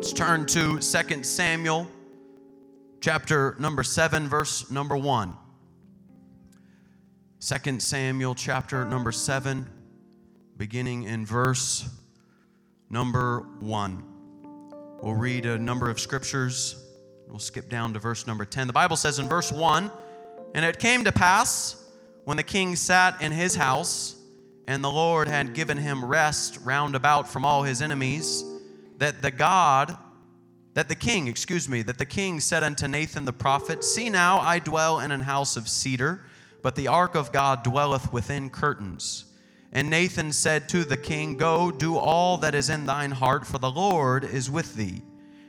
Let's 0.00 0.14
turn 0.14 0.46
to 0.46 0.78
2 0.78 1.22
Samuel 1.24 1.86
chapter 3.02 3.54
number 3.58 3.82
7 3.82 4.28
verse 4.28 4.70
number 4.70 4.96
1. 4.96 5.36
2 7.38 7.80
Samuel 7.80 8.34
chapter 8.34 8.86
number 8.86 9.12
7 9.12 9.68
beginning 10.56 11.02
in 11.02 11.26
verse 11.26 11.86
number 12.88 13.40
1. 13.60 14.02
We'll 15.02 15.16
read 15.16 15.44
a 15.44 15.58
number 15.58 15.90
of 15.90 16.00
scriptures. 16.00 16.82
We'll 17.28 17.38
skip 17.38 17.68
down 17.68 17.92
to 17.92 17.98
verse 17.98 18.26
number 18.26 18.46
10. 18.46 18.68
The 18.68 18.72
Bible 18.72 18.96
says 18.96 19.18
in 19.18 19.28
verse 19.28 19.52
1 19.52 19.90
And 20.54 20.64
it 20.64 20.78
came 20.78 21.04
to 21.04 21.12
pass 21.12 21.76
when 22.24 22.38
the 22.38 22.42
king 22.42 22.74
sat 22.74 23.20
in 23.20 23.32
his 23.32 23.54
house, 23.54 24.16
and 24.66 24.82
the 24.82 24.90
Lord 24.90 25.28
had 25.28 25.52
given 25.52 25.76
him 25.76 26.02
rest 26.02 26.58
round 26.64 26.94
about 26.94 27.28
from 27.28 27.44
all 27.44 27.64
his 27.64 27.82
enemies, 27.82 28.44
that 29.00 29.22
the 29.22 29.30
God, 29.30 29.96
that 30.74 30.88
the 30.88 30.94
king, 30.94 31.26
excuse 31.26 31.68
me, 31.68 31.80
that 31.82 31.96
the 31.96 32.06
king 32.06 32.38
said 32.38 32.62
unto 32.62 32.86
Nathan 32.86 33.24
the 33.24 33.32
prophet, 33.32 33.82
See 33.82 34.10
now, 34.10 34.38
I 34.38 34.58
dwell 34.58 35.00
in 35.00 35.10
an 35.10 35.20
house 35.20 35.56
of 35.56 35.68
cedar, 35.68 36.22
but 36.62 36.76
the 36.76 36.86
ark 36.86 37.14
of 37.14 37.32
God 37.32 37.64
dwelleth 37.64 38.12
within 38.12 38.50
curtains. 38.50 39.24
And 39.72 39.88
Nathan 39.88 40.32
said 40.32 40.68
to 40.68 40.84
the 40.84 40.98
king, 40.98 41.38
Go, 41.38 41.70
do 41.70 41.96
all 41.96 42.36
that 42.38 42.54
is 42.54 42.68
in 42.68 42.84
thine 42.84 43.10
heart, 43.10 43.46
for 43.46 43.58
the 43.58 43.70
Lord 43.70 44.22
is 44.22 44.50
with 44.50 44.74
thee. 44.74 45.00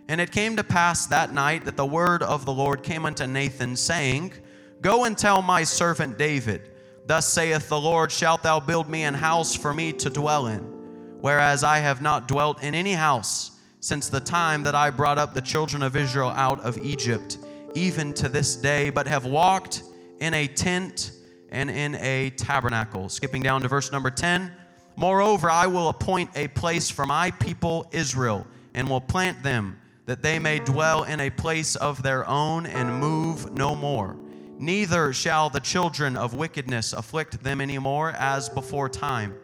And 0.08 0.22
it 0.22 0.32
came 0.32 0.56
to 0.56 0.64
pass 0.64 1.06
that 1.08 1.34
night 1.34 1.66
that 1.66 1.76
the 1.76 1.86
word 1.86 2.24
of 2.24 2.46
the 2.46 2.54
Lord 2.54 2.84
came 2.84 3.06
unto 3.06 3.28
Nathan, 3.28 3.76
saying, 3.76 4.32
Go 4.80 5.04
and 5.04 5.18
tell 5.18 5.42
my 5.42 5.64
servant 5.64 6.18
David, 6.18 6.72
Thus 7.06 7.28
saith 7.28 7.68
the 7.68 7.82
Lord, 7.82 8.14
Shalt 8.14 8.44
thou 8.44 8.62
build 8.62 8.90
me 8.90 9.04
an 9.04 9.14
house 9.14 9.54
for 9.54 9.74
me 9.74 9.92
to 9.94 10.10
dwell 10.10 10.48
in? 10.48 10.81
Whereas 11.22 11.64
I 11.64 11.78
have 11.78 12.02
not 12.02 12.28
dwelt 12.28 12.64
in 12.64 12.76
any 12.76 12.94
house 12.94 13.52
since 13.80 14.10
the 14.10 14.20
time 14.20 14.64
that 14.64 14.76
I 14.76 14.90
brought 14.90 15.18
up 15.18 15.34
the 15.34 15.42
children 15.42 15.84
of 15.84 15.96
Israel 15.96 16.30
out 16.30 16.60
of 16.62 16.78
Egypt, 16.80 17.38
even 17.74 18.14
to 18.16 18.28
this 18.28 18.56
day, 18.56 18.90
but 18.90 19.08
have 19.08 19.26
walked 19.26 19.84
in 20.20 20.34
a 20.34 20.48
tent 20.48 21.12
and 21.50 21.70
in 21.70 21.96
a 21.96 22.32
tabernacle. 22.32 23.08
Skipping 23.10 23.44
down 23.44 23.62
to 23.62 23.68
verse 23.68 23.92
number 23.92 24.10
10. 24.10 24.52
Moreover, 24.96 25.50
I 25.50 25.68
will 25.68 25.90
appoint 25.90 26.30
a 26.36 26.48
place 26.50 26.90
for 26.90 27.06
my 27.06 27.32
people 27.32 27.88
Israel, 27.92 28.46
and 28.74 28.90
will 28.90 29.02
plant 29.02 29.44
them, 29.44 29.80
that 30.06 30.22
they 30.22 30.40
may 30.40 30.60
dwell 30.60 31.04
in 31.04 31.20
a 31.20 31.30
place 31.30 31.76
of 31.76 32.04
their 32.04 32.28
own 32.28 32.66
and 32.66 33.00
move 33.00 33.52
no 33.52 33.76
more. 33.76 34.16
Neither 34.58 35.14
shall 35.14 35.50
the 35.50 35.60
children 35.60 36.16
of 36.16 36.36
wickedness 36.36 36.94
afflict 36.94 37.44
them 37.44 37.62
any 37.62 37.80
more 37.80 38.12
as 38.12 38.50
before 38.50 38.90
time. 38.90 39.36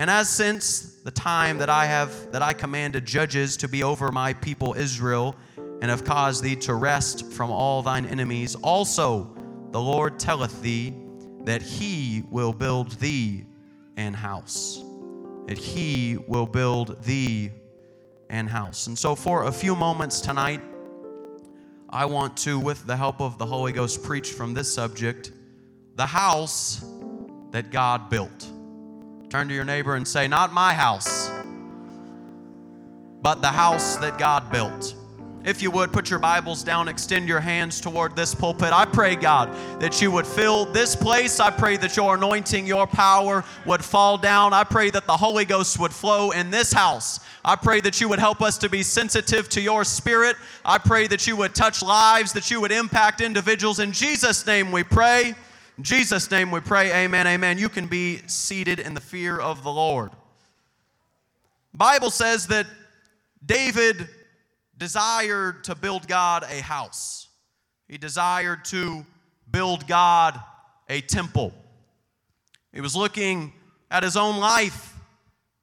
And 0.00 0.08
as 0.08 0.30
since 0.30 0.94
the 1.04 1.10
time 1.10 1.58
that 1.58 1.68
I 1.68 1.84
have 1.84 2.32
that 2.32 2.40
I 2.40 2.54
commanded 2.54 3.04
judges 3.04 3.58
to 3.58 3.68
be 3.68 3.82
over 3.82 4.10
my 4.10 4.32
people 4.32 4.72
Israel, 4.72 5.36
and 5.82 5.90
have 5.90 6.04
caused 6.04 6.42
thee 6.42 6.56
to 6.56 6.72
rest 6.72 7.30
from 7.30 7.50
all 7.50 7.82
thine 7.82 8.06
enemies, 8.06 8.54
also 8.54 9.36
the 9.72 9.80
Lord 9.80 10.18
telleth 10.18 10.62
thee 10.62 10.94
that 11.44 11.60
he 11.60 12.24
will 12.30 12.54
build 12.54 12.92
thee 12.92 13.44
an 13.98 14.14
house. 14.14 14.82
That 15.48 15.58
he 15.58 16.16
will 16.26 16.46
build 16.46 17.02
thee 17.04 17.50
an 18.30 18.46
house. 18.46 18.86
And 18.86 18.98
so, 18.98 19.14
for 19.14 19.44
a 19.44 19.52
few 19.52 19.76
moments 19.76 20.22
tonight, 20.22 20.62
I 21.90 22.06
want 22.06 22.38
to, 22.38 22.58
with 22.58 22.86
the 22.86 22.96
help 22.96 23.20
of 23.20 23.36
the 23.36 23.44
Holy 23.44 23.72
Ghost, 23.72 24.02
preach 24.02 24.32
from 24.32 24.54
this 24.54 24.72
subject 24.72 25.30
the 25.96 26.06
house 26.06 26.82
that 27.50 27.70
God 27.70 28.08
built. 28.08 28.50
Turn 29.30 29.46
to 29.46 29.54
your 29.54 29.64
neighbor 29.64 29.94
and 29.94 30.06
say, 30.06 30.26
Not 30.26 30.52
my 30.52 30.74
house, 30.74 31.30
but 33.22 33.40
the 33.40 33.48
house 33.48 33.96
that 33.98 34.18
God 34.18 34.50
built. 34.50 34.96
If 35.44 35.62
you 35.62 35.70
would, 35.70 35.92
put 35.92 36.10
your 36.10 36.18
Bibles 36.18 36.64
down, 36.64 36.88
extend 36.88 37.28
your 37.28 37.38
hands 37.38 37.80
toward 37.80 38.16
this 38.16 38.34
pulpit. 38.34 38.72
I 38.72 38.86
pray, 38.86 39.14
God, 39.14 39.48
that 39.80 40.02
you 40.02 40.10
would 40.10 40.26
fill 40.26 40.64
this 40.66 40.96
place. 40.96 41.38
I 41.38 41.50
pray 41.50 41.76
that 41.76 41.96
your 41.96 42.16
anointing, 42.16 42.66
your 42.66 42.88
power 42.88 43.44
would 43.66 43.84
fall 43.84 44.18
down. 44.18 44.52
I 44.52 44.64
pray 44.64 44.90
that 44.90 45.06
the 45.06 45.16
Holy 45.16 45.44
Ghost 45.44 45.78
would 45.78 45.92
flow 45.92 46.32
in 46.32 46.50
this 46.50 46.72
house. 46.72 47.20
I 47.44 47.54
pray 47.54 47.80
that 47.82 48.00
you 48.00 48.08
would 48.08 48.18
help 48.18 48.42
us 48.42 48.58
to 48.58 48.68
be 48.68 48.82
sensitive 48.82 49.48
to 49.50 49.60
your 49.60 49.84
spirit. 49.84 50.36
I 50.64 50.76
pray 50.78 51.06
that 51.06 51.28
you 51.28 51.36
would 51.36 51.54
touch 51.54 51.84
lives, 51.84 52.32
that 52.32 52.50
you 52.50 52.60
would 52.60 52.72
impact 52.72 53.20
individuals. 53.20 53.78
In 53.78 53.92
Jesus' 53.92 54.44
name 54.44 54.72
we 54.72 54.82
pray. 54.82 55.36
In 55.80 55.84
Jesus' 55.84 56.30
name 56.30 56.50
we 56.50 56.60
pray. 56.60 56.92
Amen. 56.92 57.26
Amen. 57.26 57.56
You 57.56 57.70
can 57.70 57.86
be 57.86 58.18
seated 58.26 58.80
in 58.80 58.92
the 58.92 59.00
fear 59.00 59.40
of 59.40 59.62
the 59.62 59.70
Lord. 59.70 60.10
Bible 61.72 62.10
says 62.10 62.48
that 62.48 62.66
David 63.46 64.06
desired 64.76 65.64
to 65.64 65.74
build 65.74 66.06
God 66.06 66.42
a 66.42 66.60
house. 66.60 67.28
He 67.88 67.96
desired 67.96 68.66
to 68.66 69.06
build 69.50 69.88
God 69.88 70.38
a 70.90 71.00
temple. 71.00 71.54
He 72.74 72.82
was 72.82 72.94
looking 72.94 73.50
at 73.90 74.02
his 74.02 74.18
own 74.18 74.36
life 74.36 74.94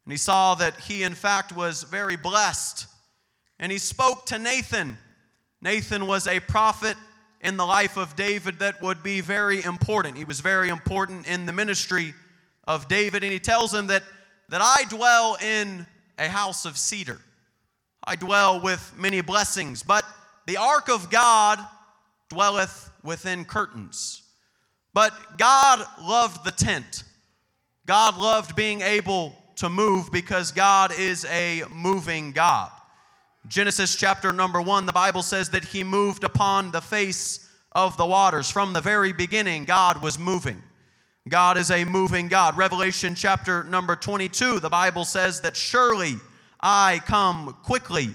and 0.04 0.12
he 0.12 0.18
saw 0.18 0.56
that 0.56 0.80
he, 0.80 1.04
in 1.04 1.14
fact, 1.14 1.56
was 1.56 1.84
very 1.84 2.16
blessed. 2.16 2.88
And 3.60 3.72
he 3.72 3.78
spoke 3.78 4.26
to 4.26 4.40
Nathan. 4.40 4.98
Nathan 5.62 6.08
was 6.08 6.26
a 6.26 6.40
prophet 6.40 6.98
in 7.42 7.58
the 7.58 7.66
life 7.66 7.98
of 7.98 8.16
David 8.16 8.60
that 8.60 8.82
would 8.82 9.04
be 9.04 9.22
very 9.22 9.64
important. 9.64 10.18
He 10.18 10.26
was 10.26 10.40
very 10.40 10.70
important 10.70 11.28
in 11.28 11.46
the 11.46 11.54
ministry 11.54 12.14
of 12.68 12.88
David. 12.88 13.24
And 13.24 13.32
he 13.32 13.40
tells 13.40 13.74
him 13.74 13.88
that, 13.88 14.04
that 14.50 14.62
I 14.62 14.84
dwell 14.90 15.38
in 15.42 15.86
a 16.18 16.28
house 16.28 16.66
of 16.66 16.78
cedar. 16.78 17.20
I 18.04 18.16
dwell 18.16 18.62
with 18.62 18.94
many 18.98 19.22
blessings, 19.22 19.84
but 19.84 20.06
the 20.46 20.58
ark 20.58 20.90
of 20.90 21.10
God 21.10 21.60
dwelleth 22.30 22.90
within 23.04 23.46
curtains. 23.46 24.22
But 24.94 25.14
God 25.38 25.86
loved 26.02 26.44
the 26.44 26.52
tent. 26.52 27.04
God 27.86 28.18
loved 28.18 28.56
being 28.56 28.82
able 28.82 29.36
to 29.58 29.70
move 29.70 30.12
because 30.12 30.52
God 30.52 30.92
is 30.98 31.26
a 31.26 31.64
moving 31.74 32.32
God. 32.32 32.72
Genesis 33.48 33.96
chapter 33.96 34.34
number 34.34 34.62
one, 34.62 34.86
the 34.86 34.94
Bible 34.94 35.22
says 35.22 35.50
that 35.52 35.64
He 35.64 35.84
moved 35.84 36.24
upon 36.24 36.72
the 36.72 36.82
face 36.82 37.50
of 37.72 37.96
the 37.96 38.06
waters. 38.06 38.52
From 38.52 38.74
the 38.74 38.82
very 38.82 39.14
beginning, 39.14 39.66
God 39.66 40.02
was 40.02 40.20
moving. 40.20 40.62
God 41.30 41.58
is 41.58 41.72
a 41.72 41.86
moving 41.86 42.28
God. 42.28 42.58
Revelation 42.58 43.16
chapter 43.16 43.64
number 43.64 43.96
22, 43.96 44.60
the 44.60 44.70
Bible 44.70 45.06
says 45.06 45.42
that 45.42 45.56
surely 45.56 46.16
I 46.60 47.02
come 47.06 47.56
quickly. 47.64 48.10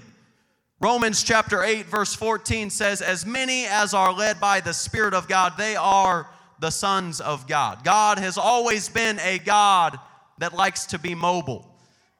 Romans 0.79 1.23
chapter 1.23 1.63
8, 1.63 1.85
verse 1.85 2.13
14 2.13 2.69
says, 2.69 3.01
As 3.01 3.25
many 3.25 3.65
as 3.65 3.93
are 3.93 4.11
led 4.11 4.39
by 4.39 4.59
the 4.59 4.73
Spirit 4.73 5.13
of 5.13 5.27
God, 5.27 5.53
they 5.57 5.75
are 5.75 6.27
the 6.59 6.71
sons 6.71 7.21
of 7.21 7.47
God. 7.47 7.83
God 7.83 8.19
has 8.19 8.37
always 8.37 8.89
been 8.89 9.19
a 9.19 9.39
God 9.39 9.97
that 10.39 10.53
likes 10.53 10.85
to 10.87 10.99
be 10.99 11.15
mobile. 11.15 11.72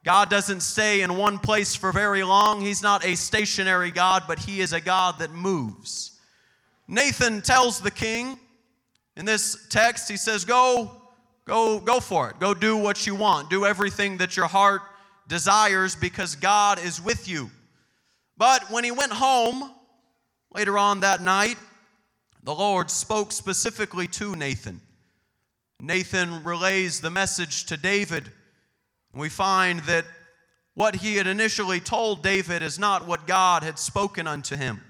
God 0.04 0.30
doesn't 0.30 0.62
stay 0.62 1.02
in 1.02 1.16
one 1.16 1.40
place 1.40 1.76
for 1.76 1.92
very 1.92 2.24
long. 2.24 2.62
He's 2.62 2.84
not 2.84 3.06
a 3.06 3.16
stationary 3.16 3.92
God, 3.92 4.24
but 4.28 4.40
He 4.40 4.60
is 4.60 4.74
a 4.74 4.82
God 4.82 5.20
that 5.20 5.32
moves. 5.32 6.20
Nathan 6.88 7.42
tells 7.42 7.80
the 7.80 7.92
king 7.92 8.38
in 9.16 9.26
this 9.26 9.68
text, 9.70 10.10
he 10.10 10.18
says, 10.18 10.44
Go, 10.46 10.92
go, 11.46 11.80
go 11.80 12.00
for 12.00 12.30
it. 12.30 12.40
Go 12.40 12.54
do 12.54 12.76
what 12.78 13.06
you 13.06 13.16
want. 13.16 13.50
Do 13.50 13.66
everything 13.66 14.18
that 14.18 14.36
your 14.36 14.48
heart 14.48 14.82
desires 15.28 15.96
because 15.96 16.36
God 16.36 16.84
is 16.84 17.02
with 17.02 17.28
you. 17.28 17.50
But 18.38 18.70
when 18.72 18.84
he 18.84 18.92
went 18.92 19.14
home 19.14 19.72
later 20.54 20.78
on 20.78 21.02
that 21.02 21.22
night, 21.22 21.58
the 22.44 22.54
Lord 22.54 22.90
spoke 22.90 23.32
specifically 23.32 24.08
to 24.08 24.36
Nathan. 24.36 24.82
Nathan 25.80 26.44
relays 26.44 27.00
the 27.00 27.12
message 27.12 27.66
to 27.68 27.78
David. 27.78 28.32
We 29.14 29.30
find 29.30 29.80
that 29.82 30.06
what 30.74 30.96
he 30.96 31.16
had 31.18 31.28
initially 31.28 31.80
told 31.80 32.24
David 32.24 32.64
is 32.64 32.80
not 32.80 33.08
what 33.08 33.28
God 33.28 33.64
had 33.64 33.78
spoken 33.78 34.26
unto 34.26 34.56
him. 34.56 34.82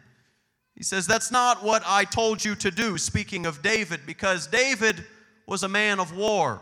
He 0.75 0.83
says, 0.83 1.05
That's 1.05 1.31
not 1.31 1.63
what 1.63 1.83
I 1.85 2.05
told 2.05 2.43
you 2.43 2.55
to 2.55 2.71
do, 2.71 2.97
speaking 2.97 3.45
of 3.45 3.61
David, 3.61 4.01
because 4.05 4.47
David 4.47 5.03
was 5.47 5.63
a 5.63 5.69
man 5.69 5.99
of 5.99 6.15
war. 6.15 6.61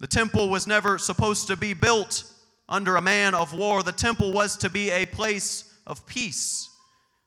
The 0.00 0.06
temple 0.06 0.48
was 0.48 0.66
never 0.66 0.98
supposed 0.98 1.46
to 1.46 1.56
be 1.56 1.74
built 1.74 2.24
under 2.68 2.96
a 2.96 3.02
man 3.02 3.34
of 3.34 3.54
war. 3.54 3.82
The 3.82 3.92
temple 3.92 4.32
was 4.32 4.56
to 4.58 4.68
be 4.68 4.90
a 4.90 5.06
place 5.06 5.72
of 5.86 6.04
peace. 6.06 6.68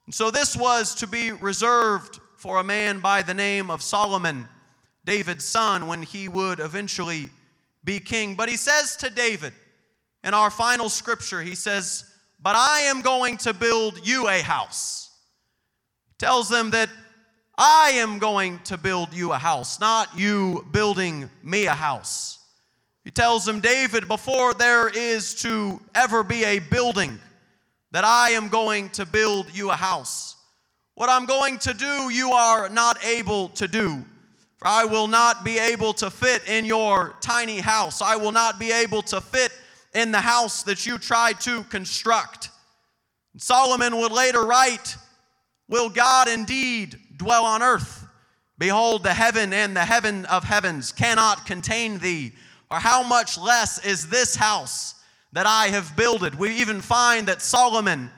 And 0.05 0.13
so 0.13 0.29
this 0.29 0.55
was 0.55 0.93
to 0.95 1.07
be 1.07 1.31
reserved 1.31 2.19
for 2.35 2.59
a 2.59 2.63
man 2.63 3.00
by 3.00 3.21
the 3.21 3.33
name 3.33 3.71
of 3.71 3.81
Solomon, 3.81 4.47
David's 5.05 5.45
son, 5.45 5.88
when 5.88 6.03
he 6.03 6.27
would 6.27 6.59
eventually 6.59 7.29
be 7.88 8.00
king. 8.00 8.36
But 8.36 8.50
he 8.50 8.57
says 8.57 8.98
to 8.98 9.10
David 9.10 9.54
in 10.24 10.36
our 10.36 10.51
final 10.51 10.89
scripture, 10.89 11.42
he 11.42 11.56
says, 11.56 12.04
But 12.39 12.56
I 12.56 12.81
am 12.81 13.01
going 13.01 13.38
to 13.38 13.54
build 13.54 14.06
you 14.06 14.28
a 14.28 14.42
house. 14.42 15.10
Tells 16.19 16.50
them 16.50 16.69
that 16.72 16.89
I 17.57 17.92
am 17.95 18.19
going 18.19 18.60
to 18.66 18.78
build 18.78 19.13
you 19.13 19.31
a 19.31 19.38
house, 19.38 19.80
not 19.80 20.10
you 20.19 20.68
building 20.72 21.30
me 21.42 21.66
a 21.66 21.74
house. 21.74 22.39
He 23.04 23.10
tells 23.10 23.48
him, 23.48 23.62
David, 23.62 24.07
before 24.07 24.54
there 24.54 24.89
is 24.89 25.34
to 25.36 25.80
ever 25.95 26.24
be 26.24 26.44
a 26.44 26.60
building, 26.60 27.18
that 27.92 28.04
I 28.04 28.31
am 28.31 28.50
going 28.50 28.89
to 28.89 29.06
build 29.06 29.48
you 29.56 29.72
a 29.72 29.75
house. 29.75 30.36
What 30.95 31.10
I'm 31.10 31.25
going 31.25 31.57
to 31.60 31.74
do, 31.74 32.10
you 32.10 32.31
are 32.31 32.68
not 32.68 33.04
able 33.06 33.50
to 33.50 33.68
do. 33.68 34.04
For 34.57 34.68
I 34.68 34.86
will 34.86 35.07
not 35.07 35.45
be 35.45 35.59
able 35.59 35.94
to 35.94 36.09
fit 36.09 36.48
in 36.48 36.65
your 36.65 37.15
tiny 37.21 37.59
house. 37.59 38.01
I 38.01 38.15
will 38.15 38.31
not 38.31 38.59
be 38.59 38.71
able 38.71 39.04
to 39.04 39.21
fit 39.21 39.51
in 39.94 40.12
the 40.12 40.19
house 40.19 40.63
that 40.63 40.86
you 40.86 40.98
try 40.98 41.33
to 41.42 41.63
construct. 41.65 42.50
Solomon 43.38 43.98
would 43.98 44.12
later 44.12 44.44
write, 44.44 44.98
Will 45.69 45.89
God 45.89 46.27
indeed 46.27 46.98
dwell 47.18 47.45
on 47.45 47.62
earth? 47.62 48.07
Behold, 48.57 49.04
the 49.04 49.13
heaven 49.13 49.54
and 49.54 49.75
the 49.75 49.86
heaven 49.86 50.25
of 50.25 50.44
heavens 50.44 50.92
cannot 50.92 51.45
contain 51.45 52.00
thee. 52.00 52.31
Or 52.71 52.77
how 52.77 53.03
much 53.03 53.38
less 53.38 53.83
is 53.86 54.10
this 54.10 54.36
house 54.36 54.95
that 55.33 55.45
I 55.45 55.68
have 55.68 55.95
builded? 55.95 56.36
We 56.36 56.56
even 56.56 56.81
find 56.81 57.27
that 57.27 57.42
Solomon, 57.42 58.10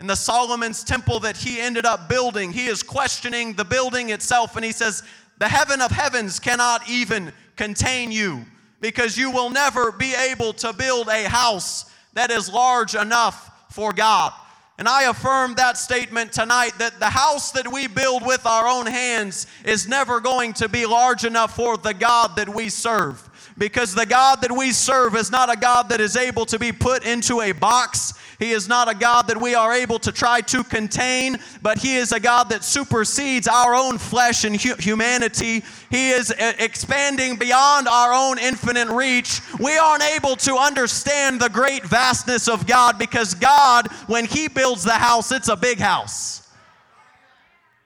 in 0.00 0.06
the 0.06 0.14
Solomon's 0.14 0.82
temple 0.82 1.20
that 1.20 1.36
he 1.36 1.60
ended 1.60 1.84
up 1.84 2.08
building, 2.08 2.52
he 2.52 2.66
is 2.66 2.82
questioning 2.82 3.54
the 3.54 3.64
building 3.64 4.10
itself 4.10 4.56
and 4.56 4.64
he 4.64 4.72
says, 4.72 5.02
The 5.38 5.48
heaven 5.48 5.80
of 5.80 5.90
heavens 5.90 6.40
cannot 6.40 6.88
even 6.88 7.32
contain 7.56 8.10
you 8.10 8.44
because 8.80 9.16
you 9.16 9.30
will 9.30 9.50
never 9.50 9.92
be 9.92 10.14
able 10.14 10.52
to 10.54 10.72
build 10.72 11.08
a 11.08 11.28
house 11.28 11.90
that 12.14 12.30
is 12.30 12.52
large 12.52 12.94
enough 12.94 13.50
for 13.70 13.92
God. 13.92 14.32
And 14.78 14.88
I 14.88 15.04
affirm 15.10 15.54
that 15.54 15.76
statement 15.76 16.32
tonight 16.32 16.72
that 16.78 17.00
the 17.00 17.10
house 17.10 17.50
that 17.52 17.70
we 17.70 17.88
build 17.88 18.24
with 18.24 18.46
our 18.46 18.68
own 18.68 18.86
hands 18.86 19.48
is 19.64 19.88
never 19.88 20.20
going 20.20 20.52
to 20.54 20.68
be 20.68 20.86
large 20.86 21.24
enough 21.24 21.56
for 21.56 21.76
the 21.76 21.94
God 21.94 22.36
that 22.36 22.48
we 22.48 22.68
serve. 22.68 23.27
Because 23.58 23.92
the 23.92 24.06
God 24.06 24.40
that 24.42 24.52
we 24.52 24.70
serve 24.70 25.16
is 25.16 25.32
not 25.32 25.52
a 25.52 25.58
God 25.58 25.88
that 25.88 26.00
is 26.00 26.16
able 26.16 26.46
to 26.46 26.60
be 26.60 26.70
put 26.70 27.04
into 27.04 27.40
a 27.40 27.50
box. 27.50 28.14
He 28.38 28.52
is 28.52 28.68
not 28.68 28.88
a 28.88 28.94
God 28.94 29.22
that 29.22 29.40
we 29.40 29.56
are 29.56 29.72
able 29.72 29.98
to 29.98 30.12
try 30.12 30.40
to 30.42 30.62
contain, 30.62 31.38
but 31.60 31.78
He 31.78 31.96
is 31.96 32.12
a 32.12 32.20
God 32.20 32.50
that 32.50 32.62
supersedes 32.62 33.48
our 33.48 33.74
own 33.74 33.98
flesh 33.98 34.44
and 34.44 34.60
hu- 34.60 34.76
humanity. 34.76 35.64
He 35.90 36.10
is 36.10 36.30
uh, 36.30 36.52
expanding 36.60 37.34
beyond 37.34 37.88
our 37.88 38.12
own 38.12 38.38
infinite 38.38 38.88
reach. 38.90 39.40
We 39.58 39.76
aren't 39.76 40.04
able 40.04 40.36
to 40.36 40.54
understand 40.54 41.40
the 41.40 41.48
great 41.48 41.84
vastness 41.84 42.46
of 42.46 42.64
God 42.64 42.96
because 42.96 43.34
God, 43.34 43.88
when 44.06 44.24
He 44.24 44.46
builds 44.46 44.84
the 44.84 44.92
house, 44.92 45.32
it's 45.32 45.48
a 45.48 45.56
big 45.56 45.80
house. 45.80 46.48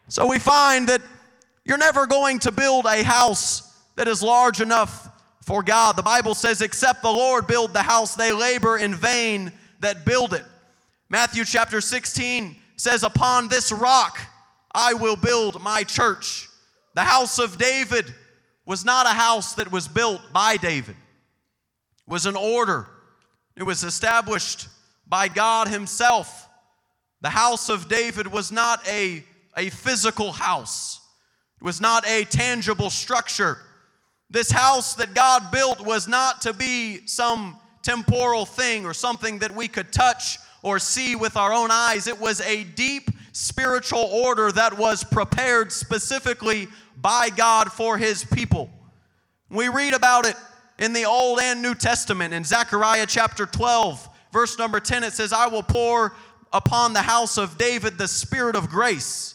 So 0.09 0.27
we 0.27 0.39
find 0.39 0.87
that 0.91 1.01
you're 1.65 1.79
never 1.79 2.07
going 2.07 2.41
to 2.41 2.53
build 2.53 2.85
a 2.85 3.03
house 3.03 3.73
that 3.97 4.07
is 4.07 4.23
large 4.23 4.61
enough 4.61 5.09
for 5.43 5.63
God. 5.63 5.97
The 5.97 6.03
Bible 6.03 6.35
says, 6.35 6.63
except 6.63 7.03
the 7.03 7.11
Lord 7.11 7.47
build 7.47 7.73
the 7.73 7.83
house, 7.83 8.15
they 8.15 8.33
labor 8.33 8.79
in 8.79 8.95
vain 8.95 9.53
that 9.81 10.05
build 10.05 10.33
it. 10.33 10.45
Matthew 11.09 11.45
chapter 11.45 11.81
16 11.81 12.57
says, 12.77 13.03
Upon 13.03 13.49
this 13.49 13.71
rock 13.71 14.19
I 14.75 14.95
will 14.95 15.17
build 15.17 15.61
my 15.61 15.85
church. 15.85 16.49
The 16.95 17.03
house 17.03 17.39
of 17.39 17.59
David 17.59 18.13
was 18.65 18.85
not 18.85 19.07
a 19.07 19.11
house 19.11 19.55
that 19.55 19.73
was 19.73 19.89
built 19.89 20.21
by 20.33 20.57
David, 20.57 20.97
it 22.07 22.11
was 22.11 22.27
an 22.27 22.37
order. 22.37 22.89
It 23.55 23.65
was 23.65 23.85
established 23.85 24.69
by 25.07 25.29
God 25.29 25.69
Himself. 25.69 26.49
The 27.21 27.29
house 27.29 27.69
of 27.69 27.87
David 27.87 28.27
was 28.27 28.51
not 28.51 28.81
a, 28.89 29.23
a 29.59 29.69
physical 29.69 30.33
house, 30.33 31.01
it 31.61 31.65
was 31.65 31.81
not 31.81 32.07
a 32.09 32.25
tangible 32.25 32.89
structure. 32.91 33.59
This 34.33 34.51
house 34.51 34.95
that 34.95 35.13
God 35.13 35.51
built 35.53 35.81
was 35.83 36.09
not 36.09 36.41
to 36.43 36.55
be 36.55 37.07
some 37.07 37.59
temporal 37.83 38.47
thing 38.47 38.87
or 38.87 38.95
something 38.95 39.39
that 39.41 39.55
we 39.55 39.69
could 39.69 39.93
touch 39.93 40.39
or 40.63 40.79
see 40.79 41.15
with 41.15 41.37
our 41.37 41.53
own 41.53 41.71
eyes. 41.71 42.07
It 42.07 42.19
was 42.19 42.41
a 42.41 42.65
deep 42.65 43.11
spiritual 43.33 44.01
order 44.01 44.51
that 44.53 44.79
was 44.79 45.05
prepared 45.05 45.71
specifically 45.71 46.69
by 46.97 47.29
God 47.29 47.71
for 47.73 47.99
his 47.99 48.25
people. 48.25 48.71
We 49.51 49.69
read 49.69 49.93
about 49.93 50.27
it 50.27 50.37
in 50.79 50.95
the 50.95 51.05
Old 51.05 51.39
and 51.41 51.61
New 51.61 51.75
Testament. 51.75 52.33
In 52.33 52.43
Zechariah 52.43 53.07
chapter 53.07 53.45
12, 53.45 54.09
verse 54.33 54.59
number 54.59 54.81
10, 54.81 55.05
it 55.05 55.13
says, 55.13 55.35
I 55.35 55.47
will 55.47 55.63
pour 55.63 56.15
upon 56.55 56.95
the 56.95 57.03
house 57.03 57.37
of 57.37 57.59
David 57.59 57.99
the 57.99 58.09
spirit 58.09 58.57
of 58.57 58.71
grace. 58.71 59.32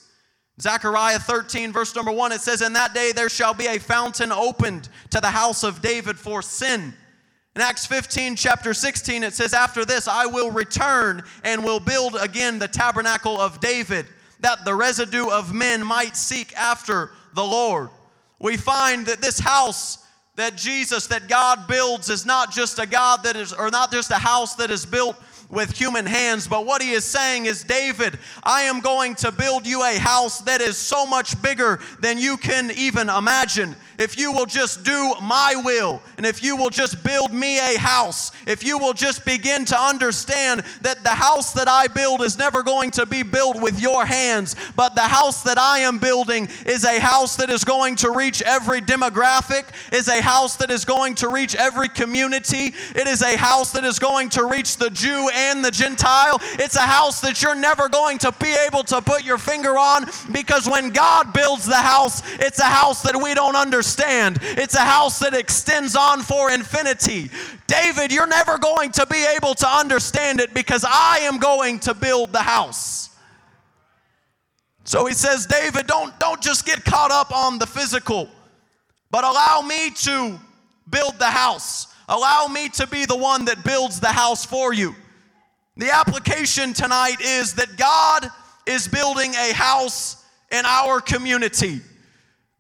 Zechariah 0.59 1.19
13, 1.19 1.71
verse 1.71 1.95
number 1.95 2.11
1, 2.11 2.31
it 2.31 2.41
says, 2.41 2.61
In 2.61 2.73
that 2.73 2.93
day 2.93 3.11
there 3.11 3.29
shall 3.29 3.53
be 3.53 3.67
a 3.67 3.79
fountain 3.79 4.31
opened 4.31 4.89
to 5.11 5.21
the 5.21 5.29
house 5.29 5.63
of 5.63 5.81
David 5.81 6.17
for 6.17 6.41
sin 6.41 6.93
in 7.57 7.61
Acts 7.61 7.87
15, 7.87 8.35
chapter 8.35 8.71
16, 8.71 9.23
it 9.23 9.33
says, 9.33 9.51
After 9.51 9.83
this 9.83 10.07
I 10.07 10.27
will 10.27 10.51
return 10.51 11.23
and 11.43 11.63
will 11.63 11.79
build 11.79 12.15
again 12.15 12.59
the 12.59 12.67
tabernacle 12.67 13.41
of 13.41 13.59
David, 13.59 14.05
that 14.41 14.63
the 14.63 14.75
residue 14.75 15.27
of 15.27 15.55
men 15.55 15.83
might 15.83 16.15
seek 16.15 16.55
after 16.55 17.13
the 17.33 17.43
Lord. 17.43 17.89
We 18.37 18.57
find 18.57 19.07
that 19.07 19.21
this 19.21 19.39
house 19.39 20.05
that 20.35 20.55
Jesus, 20.55 21.07
that 21.07 21.27
God 21.27 21.67
builds, 21.67 22.11
is 22.11 22.27
not 22.27 22.51
just 22.51 22.77
a 22.77 22.85
God 22.85 23.23
that 23.23 23.35
is, 23.35 23.53
or 23.53 23.71
not 23.71 23.91
just 23.91 24.11
a 24.11 24.19
house 24.19 24.53
that 24.57 24.69
is 24.69 24.85
built 24.85 25.15
with 25.49 25.77
human 25.77 26.05
hands. 26.05 26.47
But 26.47 26.65
what 26.65 26.81
he 26.81 26.91
is 26.91 27.05
saying 27.05 27.45
is, 27.45 27.63
David, 27.63 28.19
I 28.43 28.63
am 28.63 28.79
going 28.79 29.15
to 29.15 29.31
build 29.31 29.65
you 29.65 29.83
a 29.83 29.97
house 29.97 30.39
that 30.41 30.61
is 30.61 30.77
so 30.77 31.05
much 31.05 31.41
bigger 31.41 31.79
than 31.99 32.17
you 32.17 32.37
can 32.37 32.71
even 32.71 33.09
imagine. 33.09 33.75
If 33.97 34.17
you 34.17 34.31
will 34.31 34.45
just 34.45 34.83
do 34.83 35.15
my 35.23 35.59
will, 35.63 36.01
and 36.17 36.25
if 36.25 36.43
you 36.43 36.55
will 36.55 36.69
just 36.69 37.03
build 37.03 37.33
me 37.33 37.57
a 37.57 37.79
house, 37.79 38.31
if 38.45 38.63
you 38.63 38.77
will 38.77 38.93
just 38.93 39.25
begin 39.25 39.65
to 39.65 39.79
understand 39.79 40.63
that 40.81 41.03
the 41.03 41.09
house 41.09 41.53
that 41.53 41.67
I 41.67 41.87
build 41.87 42.21
is 42.21 42.37
never 42.37 42.61
going 42.61 42.91
to 42.91 43.07
be 43.07 43.23
built 43.23 43.59
with 43.59 43.81
your 43.81 44.05
hands, 44.05 44.55
but 44.75 44.93
the 44.93 45.01
house 45.01 45.41
that 45.43 45.57
I 45.57 45.79
am 45.79 45.97
building 45.97 46.47
is 46.67 46.85
a 46.85 46.99
house 46.99 47.37
that 47.37 47.49
is 47.49 47.63
going 47.63 47.95
to 47.97 48.11
reach 48.11 48.43
every 48.43 48.81
demographic, 48.81 49.65
is 49.91 50.07
a 50.07 50.21
house 50.21 50.57
that 50.57 50.69
is 50.69 50.85
going 50.85 51.15
to 51.15 51.29
reach 51.29 51.55
every 51.55 51.89
community, 51.89 52.75
it 52.95 53.07
is 53.07 53.23
a 53.23 53.35
house 53.35 53.71
that 53.71 53.83
is 53.83 53.97
going 53.97 54.29
to 54.29 54.45
reach 54.45 54.77
the 54.77 54.91
Jew 54.91 55.29
and 55.37 55.63
the 55.63 55.71
Gentile. 55.71 56.39
It's 56.53 56.75
a 56.75 56.81
house 56.81 57.21
that 57.21 57.41
you're 57.41 57.55
never 57.55 57.87
going 57.87 58.17
to 58.19 58.31
be 58.33 58.53
able 58.67 58.83
to 58.85 59.01
put 59.01 59.23
your 59.23 59.37
finger 59.37 59.77
on 59.77 60.05
because 60.31 60.67
when 60.67 60.89
God 60.89 61.31
builds 61.31 61.65
the 61.65 61.75
house, 61.75 62.23
it's 62.39 62.59
a 62.59 62.65
house 62.65 63.03
that 63.03 63.15
we 63.21 63.33
don't 63.35 63.55
understand. 63.55 64.39
It's 64.41 64.75
a 64.75 64.81
house 64.81 65.19
that 65.19 65.33
extends 65.33 65.95
on 65.95 66.21
for 66.21 66.51
infinity. 66.51 67.29
David, 67.67 68.11
you're 68.11 68.27
never 68.27 68.57
going 68.57 68.91
to 68.93 69.05
be 69.05 69.23
able 69.35 69.53
to 69.55 69.67
understand 69.67 70.39
it 70.39 70.53
because 70.53 70.83
I 70.87 71.19
am 71.21 71.37
going 71.37 71.79
to 71.81 71.93
build 71.93 72.31
the 72.31 72.41
house. 72.41 73.09
So 74.85 75.05
he 75.05 75.13
says, 75.13 75.45
David, 75.45 75.85
don't, 75.85 76.17
don't 76.19 76.41
just 76.41 76.65
get 76.65 76.83
caught 76.83 77.11
up 77.11 77.35
on 77.35 77.59
the 77.59 77.67
physical, 77.67 78.29
but 79.11 79.23
allow 79.23 79.61
me 79.61 79.91
to 79.91 80.39
build 80.89 81.19
the 81.19 81.25
house. 81.25 81.87
Allow 82.07 82.47
me 82.47 82.69
to 82.69 82.87
be 82.87 83.05
the 83.05 83.17
one 83.17 83.45
that 83.45 83.65
builds 83.65 83.99
the 83.99 84.07
house 84.07 84.45
for 84.45 84.73
you. 84.73 84.95
The 85.77 85.91
application 85.91 86.73
tonight 86.73 87.21
is 87.21 87.53
that 87.53 87.77
God 87.77 88.29
is 88.65 88.87
building 88.87 89.31
a 89.35 89.53
house 89.53 90.25
in 90.51 90.65
our 90.65 90.99
community. 90.99 91.81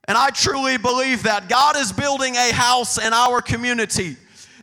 And 0.07 0.17
I 0.17 0.29
truly 0.29 0.77
believe 0.77 1.23
that. 1.23 1.49
God 1.49 1.75
is 1.77 1.91
building 1.91 2.35
a 2.35 2.53
house 2.53 3.03
in 3.03 3.13
our 3.13 3.41
community. 3.41 4.17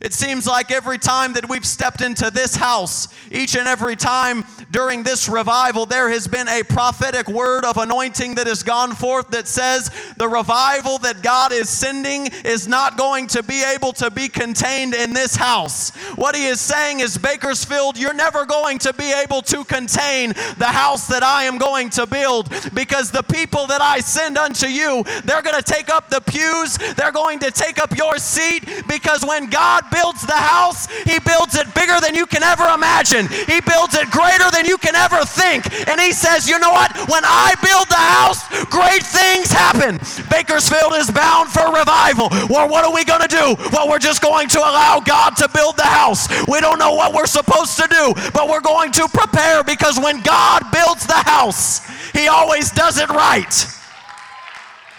It 0.05 0.13
seems 0.13 0.45
like 0.45 0.69
every 0.69 0.99
time 0.99 1.33
that 1.33 1.49
we've 1.49 1.65
stepped 1.65 2.01
into 2.01 2.29
this 2.29 2.55
house, 2.55 3.07
each 3.31 3.55
and 3.55 3.67
every 3.67 3.95
time 3.95 4.45
during 4.69 5.01
this 5.01 5.27
revival, 5.27 5.87
there 5.87 6.11
has 6.11 6.27
been 6.27 6.47
a 6.47 6.61
prophetic 6.61 7.27
word 7.27 7.65
of 7.65 7.77
anointing 7.77 8.35
that 8.35 8.45
has 8.45 8.61
gone 8.61 8.93
forth 8.93 9.31
that 9.31 9.47
says 9.47 9.89
the 10.17 10.27
revival 10.27 10.99
that 10.99 11.23
God 11.23 11.51
is 11.51 11.69
sending 11.69 12.27
is 12.43 12.67
not 12.67 12.99
going 12.99 13.25
to 13.29 13.41
be 13.41 13.63
able 13.63 13.93
to 13.93 14.11
be 14.11 14.27
contained 14.27 14.93
in 14.93 15.11
this 15.11 15.35
house. 15.35 15.89
What 16.17 16.35
he 16.35 16.45
is 16.45 16.61
saying 16.61 16.99
is, 16.99 17.17
Bakersfield, 17.17 17.97
you're 17.97 18.13
never 18.13 18.45
going 18.45 18.77
to 18.79 18.93
be 18.93 19.11
able 19.11 19.41
to 19.41 19.63
contain 19.63 20.33
the 20.59 20.67
house 20.67 21.07
that 21.07 21.23
I 21.23 21.45
am 21.45 21.57
going 21.57 21.89
to 21.91 22.05
build 22.05 22.51
because 22.75 23.09
the 23.09 23.23
people 23.23 23.65
that 23.65 23.81
I 23.81 24.01
send 24.01 24.37
unto 24.37 24.67
you, 24.67 25.03
they're 25.23 25.41
going 25.41 25.59
to 25.59 25.63
take 25.63 25.89
up 25.89 26.11
the 26.11 26.21
pews, 26.21 26.77
they're 26.93 27.11
going 27.11 27.39
to 27.39 27.49
take 27.49 27.79
up 27.79 27.97
your 27.97 28.19
seat 28.19 28.83
because 28.87 29.25
when 29.25 29.49
God 29.49 29.89
builds 29.95 30.27
the 30.27 30.35
house, 30.35 30.91
He 31.07 31.19
builds 31.23 31.55
it 31.55 31.71
bigger 31.73 32.03
than 32.03 32.15
you 32.15 32.25
can 32.27 32.43
ever 32.43 32.67
imagine. 32.75 33.27
He 33.47 33.63
builds 33.63 33.95
it 33.95 34.11
greater 34.11 34.51
than 34.51 34.65
you 34.67 34.77
can 34.77 34.95
ever 34.95 35.23
think. 35.23 35.63
And 35.87 35.99
He 35.99 36.11
says, 36.11 36.49
you 36.49 36.59
know 36.59 36.71
what? 36.75 36.91
When 37.07 37.23
I 37.23 37.55
build 37.63 37.87
the 37.87 38.03
house, 38.19 38.43
great 38.67 39.03
things 39.03 39.51
happen. 39.51 39.99
Bakersfield 40.29 40.93
is 40.99 41.09
bound 41.09 41.47
for 41.49 41.71
revival. 41.71 42.27
Well, 42.51 42.67
what 42.67 42.83
are 42.83 42.93
we 42.93 43.05
going 43.05 43.23
to 43.23 43.31
do? 43.31 43.55
Well, 43.71 43.87
we're 43.87 44.03
just 44.03 44.21
going 44.21 44.49
to 44.49 44.59
allow 44.59 44.99
God 44.99 45.37
to 45.37 45.47
build 45.55 45.77
the 45.77 45.87
house. 45.87 46.27
We 46.47 46.59
don't 46.59 46.79
know 46.79 46.93
what 46.93 47.13
we're 47.13 47.31
supposed 47.31 47.79
to 47.79 47.87
do, 47.87 48.13
but 48.33 48.49
we're 48.49 48.65
going 48.65 48.91
to 48.99 49.07
prepare 49.07 49.63
because 49.63 49.97
when 49.97 50.21
God 50.21 50.63
builds 50.71 51.07
the 51.07 51.21
house, 51.23 51.87
He 52.11 52.27
always 52.27 52.69
does 52.71 52.97
it 52.99 53.09
right. 53.09 53.53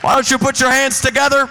Why 0.01 0.15
don't 0.15 0.31
you 0.31 0.39
put 0.39 0.61
your 0.61 0.71
hands 0.71 1.01
together? 1.01 1.51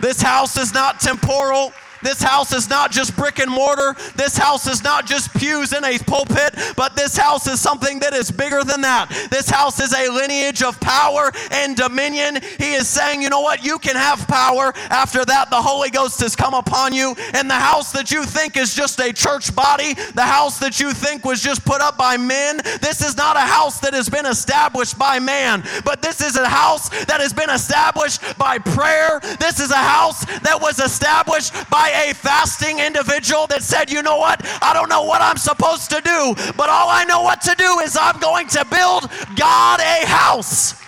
This 0.00 0.22
house 0.22 0.56
is 0.56 0.72
not 0.72 0.98
temporal. 0.98 1.72
This 2.02 2.22
house 2.22 2.52
is 2.52 2.68
not 2.68 2.90
just 2.90 3.16
brick 3.16 3.38
and 3.38 3.50
mortar. 3.50 3.96
This 4.16 4.36
house 4.36 4.66
is 4.66 4.82
not 4.82 5.06
just 5.06 5.32
pews 5.34 5.72
in 5.72 5.84
a 5.84 5.98
pulpit, 5.98 6.54
but 6.76 6.96
this 6.96 7.16
house 7.16 7.46
is 7.46 7.60
something 7.60 7.98
that 8.00 8.12
is 8.12 8.30
bigger 8.30 8.64
than 8.64 8.80
that. 8.82 9.08
This 9.30 9.50
house 9.50 9.80
is 9.80 9.92
a 9.92 10.08
lineage 10.10 10.62
of 10.62 10.78
power 10.80 11.32
and 11.50 11.76
dominion. 11.76 12.38
He 12.58 12.72
is 12.72 12.88
saying, 12.88 13.22
you 13.22 13.28
know 13.28 13.40
what? 13.40 13.64
You 13.64 13.78
can 13.78 13.96
have 13.96 14.26
power. 14.26 14.72
After 14.90 15.24
that, 15.24 15.50
the 15.50 15.60
Holy 15.60 15.90
Ghost 15.90 16.20
has 16.20 16.34
come 16.34 16.54
upon 16.54 16.92
you. 16.92 17.14
And 17.34 17.48
the 17.48 17.54
house 17.54 17.92
that 17.92 18.10
you 18.10 18.24
think 18.24 18.56
is 18.56 18.74
just 18.74 18.98
a 19.00 19.12
church 19.12 19.54
body, 19.54 19.94
the 20.14 20.22
house 20.22 20.58
that 20.58 20.80
you 20.80 20.92
think 20.92 21.24
was 21.24 21.42
just 21.42 21.64
put 21.64 21.80
up 21.80 21.96
by 21.96 22.16
men, 22.16 22.58
this 22.80 23.02
is 23.02 23.16
not 23.16 23.36
a 23.36 23.40
house 23.40 23.80
that 23.80 23.94
has 23.94 24.08
been 24.08 24.26
established 24.26 24.98
by 24.98 25.18
man, 25.18 25.62
but 25.84 26.02
this 26.02 26.20
is 26.20 26.36
a 26.36 26.48
house 26.48 26.88
that 27.06 27.20
has 27.20 27.32
been 27.32 27.50
established 27.50 28.38
by 28.38 28.58
prayer. 28.58 29.20
This 29.38 29.60
is 29.60 29.70
a 29.70 29.76
house 29.76 30.24
that 30.40 30.58
was 30.60 30.78
established 30.78 31.52
by 31.70 31.89
a 31.90 32.14
fasting 32.14 32.78
individual 32.78 33.46
that 33.48 33.62
said, 33.62 33.90
you 33.90 34.02
know 34.02 34.16
what? 34.16 34.40
I 34.62 34.72
don't 34.72 34.88
know 34.88 35.04
what 35.04 35.20
I'm 35.20 35.36
supposed 35.36 35.90
to 35.90 36.00
do, 36.00 36.34
but 36.56 36.68
all 36.68 36.88
I 36.88 37.04
know 37.04 37.22
what 37.22 37.40
to 37.42 37.54
do 37.56 37.80
is 37.80 37.96
I'm 38.00 38.18
going 38.20 38.46
to 38.48 38.64
build 38.70 39.10
God 39.36 39.80
a 39.80 40.06
house. 40.06 40.80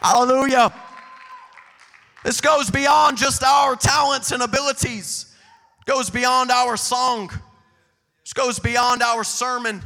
Hallelujah. 0.00 0.72
This 2.24 2.40
goes 2.40 2.70
beyond 2.70 3.18
just 3.18 3.42
our 3.42 3.76
talents 3.76 4.32
and 4.32 4.42
abilities. 4.42 5.34
It 5.80 5.90
goes 5.90 6.10
beyond 6.10 6.50
our 6.50 6.76
song. 6.76 7.30
Goes 8.34 8.58
beyond 8.58 9.02
our 9.02 9.24
sermon. 9.24 9.82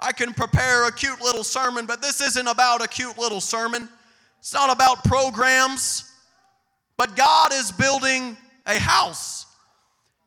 I 0.00 0.10
can 0.10 0.34
prepare 0.34 0.88
a 0.88 0.92
cute 0.92 1.20
little 1.20 1.44
sermon, 1.44 1.86
but 1.86 2.02
this 2.02 2.20
isn't 2.20 2.48
about 2.48 2.82
a 2.82 2.88
cute 2.88 3.16
little 3.16 3.40
sermon. 3.40 3.88
It's 4.40 4.52
not 4.52 4.68
about 4.74 5.04
programs. 5.04 6.10
But 6.96 7.14
God 7.14 7.52
is 7.52 7.70
building 7.70 8.36
a 8.68 8.78
house. 8.78 9.46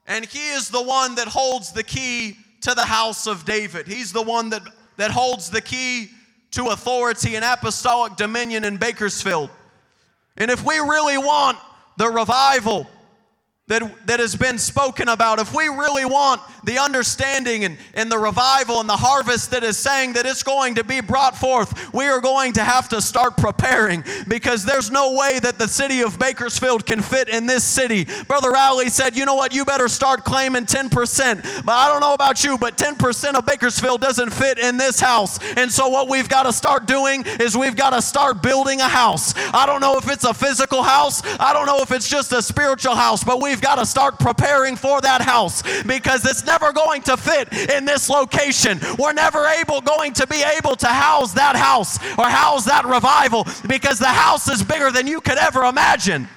And 0.08 0.26
He 0.26 0.50
is 0.50 0.70
the 0.70 0.82
one 0.82 1.16
that 1.16 1.28
holds 1.28 1.72
the 1.72 1.84
key 1.84 2.36
to 2.62 2.74
the 2.74 2.86
house 2.86 3.28
of 3.28 3.46
David. 3.46 3.88
He's 3.88 4.12
the 4.12 4.22
one 4.22 4.50
that, 4.50 4.64
that 4.98 5.12
holds 5.12 5.50
the 5.50 5.62
key 5.62 6.10
to 6.52 6.68
authority 6.68 7.36
and 7.36 7.46
apostolic 7.46 8.18
dominion 8.18 8.66
in 8.66 8.78
Bakersfield. 8.78 9.50
And 10.38 10.52
if 10.52 10.66
we 10.66 10.78
really 10.80 11.18
want 11.18 11.58
the 11.98 12.10
revival, 12.10 12.88
that, 13.72 14.06
that 14.06 14.20
has 14.20 14.36
been 14.36 14.58
spoken 14.58 15.08
about, 15.08 15.40
if 15.40 15.54
we 15.56 15.70
really 15.70 16.04
want 16.04 16.42
the 16.66 16.78
understanding 16.78 17.64
and, 17.64 17.78
and 17.94 18.12
the 18.12 18.18
revival 18.18 18.82
and 18.82 18.90
the 18.90 18.98
harvest 18.98 19.52
that 19.52 19.64
is 19.64 19.78
saying 19.78 20.12
that 20.14 20.26
it's 20.26 20.44
going 20.44 20.76
to 20.76 20.84
be 20.84 21.00
brought 21.00 21.38
forth, 21.38 21.94
we 21.94 22.06
are 22.06 22.20
going 22.20 22.52
to 22.54 22.64
have 22.64 22.90
to 22.90 23.02
start 23.02 23.38
preparing 23.38 24.04
because 24.28 24.66
there's 24.66 24.92
no 24.92 25.14
way 25.14 25.40
that 25.40 25.58
the 25.58 25.70
city 25.70 26.02
of 26.02 26.20
Bakersfield 26.20 26.86
can 26.86 27.02
fit 27.02 27.30
in 27.30 27.46
this 27.46 27.64
city. 27.64 28.06
Brother 28.28 28.52
Rowley 28.52 28.90
said, 28.90 29.16
You 29.16 29.26
know 29.26 29.36
what? 29.36 29.54
You 29.54 29.64
better 29.64 29.88
start 29.88 30.26
claiming 30.26 30.66
10%. 30.66 31.66
But 31.66 31.72
I 31.72 31.88
don't 31.88 32.02
know 32.02 32.14
about 32.14 32.44
you, 32.44 32.58
but 32.58 32.78
10% 32.78 33.36
of 33.36 33.46
Bakersfield 33.46 34.02
doesn't 34.02 34.32
fit 34.32 34.60
in 34.60 34.76
this 34.76 35.00
house. 35.00 35.40
And 35.56 35.72
so, 35.72 35.88
what 35.88 36.10
we've 36.10 36.28
got 36.28 36.44
to 36.44 36.52
start 36.52 36.88
doing 36.88 37.24
is 37.40 37.56
we've 37.56 37.78
got 37.78 37.92
to 37.92 38.02
start 38.02 38.44
building 38.44 38.82
a 38.82 38.90
house. 38.90 39.34
I 39.54 39.66
don't 39.66 39.80
know 39.80 39.98
if 39.98 40.10
it's 40.10 40.26
a 40.26 40.34
physical 40.34 40.84
house, 40.84 41.22
I 41.40 41.54
don't 41.54 41.66
know 41.66 41.80
if 41.80 41.92
it's 41.92 42.10
just 42.10 42.34
a 42.34 42.42
spiritual 42.42 42.96
house, 42.96 43.24
but 43.24 43.42
we've 43.62 43.68
got 43.68 43.76
to 43.76 43.86
start 43.86 44.18
preparing 44.18 44.76
for 44.76 45.02
that 45.02 45.22
house 45.22 45.62
because 45.84 46.26
it's 46.26 46.44
never 46.44 46.74
going 46.74 47.00
to 47.04 47.16
fit 47.16 47.48
in 47.70 47.86
this 47.86 48.10
location. 48.10 48.80
We're 48.98 49.14
never 49.14 49.46
able 49.46 49.82
going 49.82 50.14
to 50.14 50.26
be 50.26 50.44
able 50.58 50.76
to 50.78 50.88
house 50.88 51.34
that 51.34 51.56
house 51.56 52.00
or 52.18 52.26
house 52.26 52.66
that 52.66 52.86
revival 52.86 53.46
because 53.68 54.00
the 54.00 54.08
house 54.08 54.48
is 54.48 54.64
bigger 54.64 54.90
than 54.90 55.06
you 55.06 55.22
could 55.22 55.38
ever 55.38 55.64
imagine. 55.66 56.28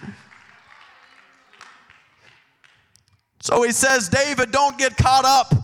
So 3.40 3.62
he 3.62 3.73
says, 3.73 4.11
David, 4.11 4.50
don't 4.50 4.76
get 4.76 4.95
caught 4.95 5.25
up 5.25 5.54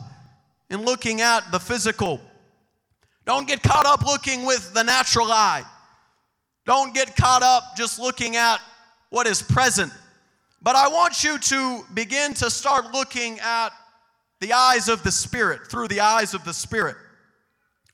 in 0.70 0.82
looking 0.86 1.20
at 1.20 1.52
the 1.52 1.60
physical. 1.60 2.22
Don't 3.26 3.46
get 3.46 3.62
caught 3.62 3.84
up 3.84 4.06
looking 4.06 4.46
with 4.46 4.72
the 4.72 4.82
natural 4.82 5.30
eye. 5.30 5.64
Don't 6.64 6.94
get 6.94 7.16
caught 7.16 7.42
up 7.42 7.76
just 7.76 7.98
looking 7.98 8.36
at 8.36 8.60
what 9.10 9.26
is 9.26 9.42
present. 9.42 9.92
But 10.62 10.76
I 10.76 10.88
want 10.88 11.24
you 11.24 11.38
to 11.38 11.84
begin 11.94 12.34
to 12.34 12.50
start 12.50 12.92
looking 12.92 13.40
at 13.40 13.70
the 14.40 14.52
eyes 14.52 14.88
of 14.88 15.02
the 15.02 15.12
Spirit, 15.12 15.66
through 15.70 15.88
the 15.88 16.00
eyes 16.00 16.34
of 16.34 16.44
the 16.44 16.54
Spirit. 16.54 16.96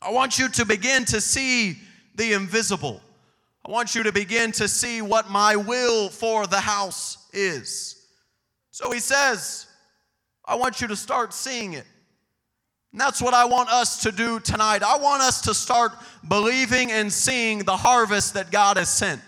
I 0.02 0.10
want 0.10 0.38
you 0.38 0.48
to 0.50 0.64
begin 0.64 1.04
to 1.06 1.20
see 1.20 1.78
the 2.14 2.32
invisible. 2.32 3.00
I 3.66 3.70
want 3.70 3.94
you 3.94 4.02
to 4.04 4.12
begin 4.12 4.52
to 4.52 4.68
see 4.68 5.02
what 5.02 5.30
my 5.30 5.56
will 5.56 6.08
for 6.08 6.46
the 6.46 6.60
house 6.60 7.28
is. 7.32 8.06
So 8.70 8.92
he 8.92 9.00
says, 9.00 9.66
I 10.44 10.54
want 10.54 10.80
you 10.80 10.88
to 10.88 10.96
start 10.96 11.32
seeing 11.32 11.72
it. 11.72 11.84
And 12.92 13.00
that's 13.00 13.20
what 13.20 13.34
I 13.34 13.44
want 13.44 13.68
us 13.70 14.02
to 14.02 14.12
do 14.12 14.38
tonight. 14.40 14.82
I 14.82 14.96
want 14.98 15.22
us 15.22 15.40
to 15.42 15.54
start 15.54 15.92
believing 16.28 16.92
and 16.92 17.12
seeing 17.12 17.60
the 17.60 17.76
harvest 17.76 18.34
that 18.34 18.50
God 18.50 18.76
has 18.76 18.88
sent. 18.88 19.20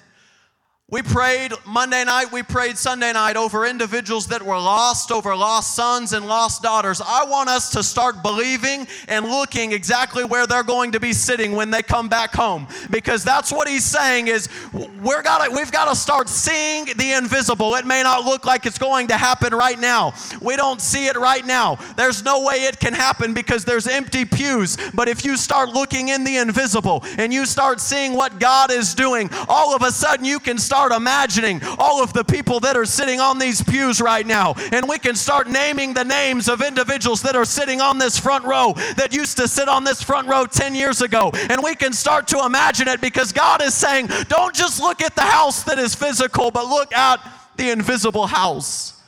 We 0.90 1.02
prayed 1.02 1.52
Monday 1.66 2.02
night, 2.02 2.32
we 2.32 2.42
prayed 2.42 2.78
Sunday 2.78 3.12
night 3.12 3.36
over 3.36 3.66
individuals 3.66 4.28
that 4.28 4.42
were 4.42 4.56
lost, 4.56 5.12
over 5.12 5.36
lost 5.36 5.76
sons 5.76 6.14
and 6.14 6.26
lost 6.26 6.62
daughters. 6.62 7.02
I 7.06 7.26
want 7.26 7.50
us 7.50 7.68
to 7.72 7.82
start 7.82 8.22
believing 8.22 8.88
and 9.06 9.26
looking 9.26 9.72
exactly 9.72 10.24
where 10.24 10.46
they're 10.46 10.62
going 10.62 10.92
to 10.92 10.98
be 10.98 11.12
sitting 11.12 11.52
when 11.52 11.70
they 11.70 11.82
come 11.82 12.08
back 12.08 12.34
home. 12.34 12.66
Because 12.88 13.22
that's 13.22 13.52
what 13.52 13.68
he's 13.68 13.84
saying 13.84 14.28
is 14.28 14.48
we're 14.72 15.20
gotta, 15.20 15.50
we've 15.54 15.70
got 15.70 15.90
to 15.90 15.94
start 15.94 16.26
seeing 16.26 16.86
the 16.96 17.12
invisible. 17.18 17.74
It 17.74 17.84
may 17.84 18.02
not 18.02 18.24
look 18.24 18.46
like 18.46 18.64
it's 18.64 18.78
going 18.78 19.08
to 19.08 19.18
happen 19.18 19.54
right 19.54 19.78
now. 19.78 20.14
We 20.40 20.56
don't 20.56 20.80
see 20.80 21.04
it 21.04 21.16
right 21.16 21.44
now. 21.44 21.74
There's 21.98 22.24
no 22.24 22.46
way 22.46 22.64
it 22.64 22.80
can 22.80 22.94
happen 22.94 23.34
because 23.34 23.66
there's 23.66 23.86
empty 23.86 24.24
pews. 24.24 24.78
But 24.94 25.06
if 25.08 25.22
you 25.22 25.36
start 25.36 25.68
looking 25.68 26.08
in 26.08 26.24
the 26.24 26.38
invisible 26.38 27.04
and 27.18 27.30
you 27.30 27.44
start 27.44 27.78
seeing 27.78 28.14
what 28.14 28.40
God 28.40 28.72
is 28.72 28.94
doing, 28.94 29.28
all 29.50 29.76
of 29.76 29.82
a 29.82 29.92
sudden 29.92 30.24
you 30.24 30.38
can 30.38 30.56
start 30.56 30.77
start 30.78 30.92
imagining 30.92 31.60
all 31.76 32.00
of 32.04 32.12
the 32.12 32.22
people 32.22 32.60
that 32.60 32.76
are 32.76 32.84
sitting 32.84 33.18
on 33.18 33.36
these 33.36 33.60
pews 33.60 34.00
right 34.00 34.24
now. 34.24 34.54
And 34.70 34.88
we 34.88 34.96
can 35.00 35.16
start 35.16 35.48
naming 35.48 35.92
the 35.92 36.04
names 36.04 36.48
of 36.48 36.62
individuals 36.62 37.20
that 37.22 37.34
are 37.34 37.44
sitting 37.44 37.80
on 37.80 37.98
this 37.98 38.16
front 38.16 38.44
row 38.44 38.74
that 38.94 39.12
used 39.12 39.38
to 39.38 39.48
sit 39.48 39.68
on 39.68 39.82
this 39.82 40.04
front 40.04 40.28
row 40.28 40.46
10 40.46 40.76
years 40.76 41.02
ago. 41.02 41.32
And 41.50 41.64
we 41.64 41.74
can 41.74 41.92
start 41.92 42.28
to 42.28 42.44
imagine 42.44 42.86
it 42.86 43.00
because 43.00 43.32
God 43.32 43.60
is 43.60 43.74
saying, 43.74 44.06
don't 44.28 44.54
just 44.54 44.80
look 44.80 45.02
at 45.02 45.16
the 45.16 45.22
house 45.22 45.64
that 45.64 45.80
is 45.80 45.96
physical, 45.96 46.52
but 46.52 46.64
look 46.66 46.94
at 46.94 47.18
the 47.56 47.70
invisible 47.70 48.28
house. 48.28 49.02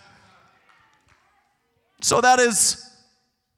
So 2.00 2.20
that 2.20 2.40
is 2.40 2.84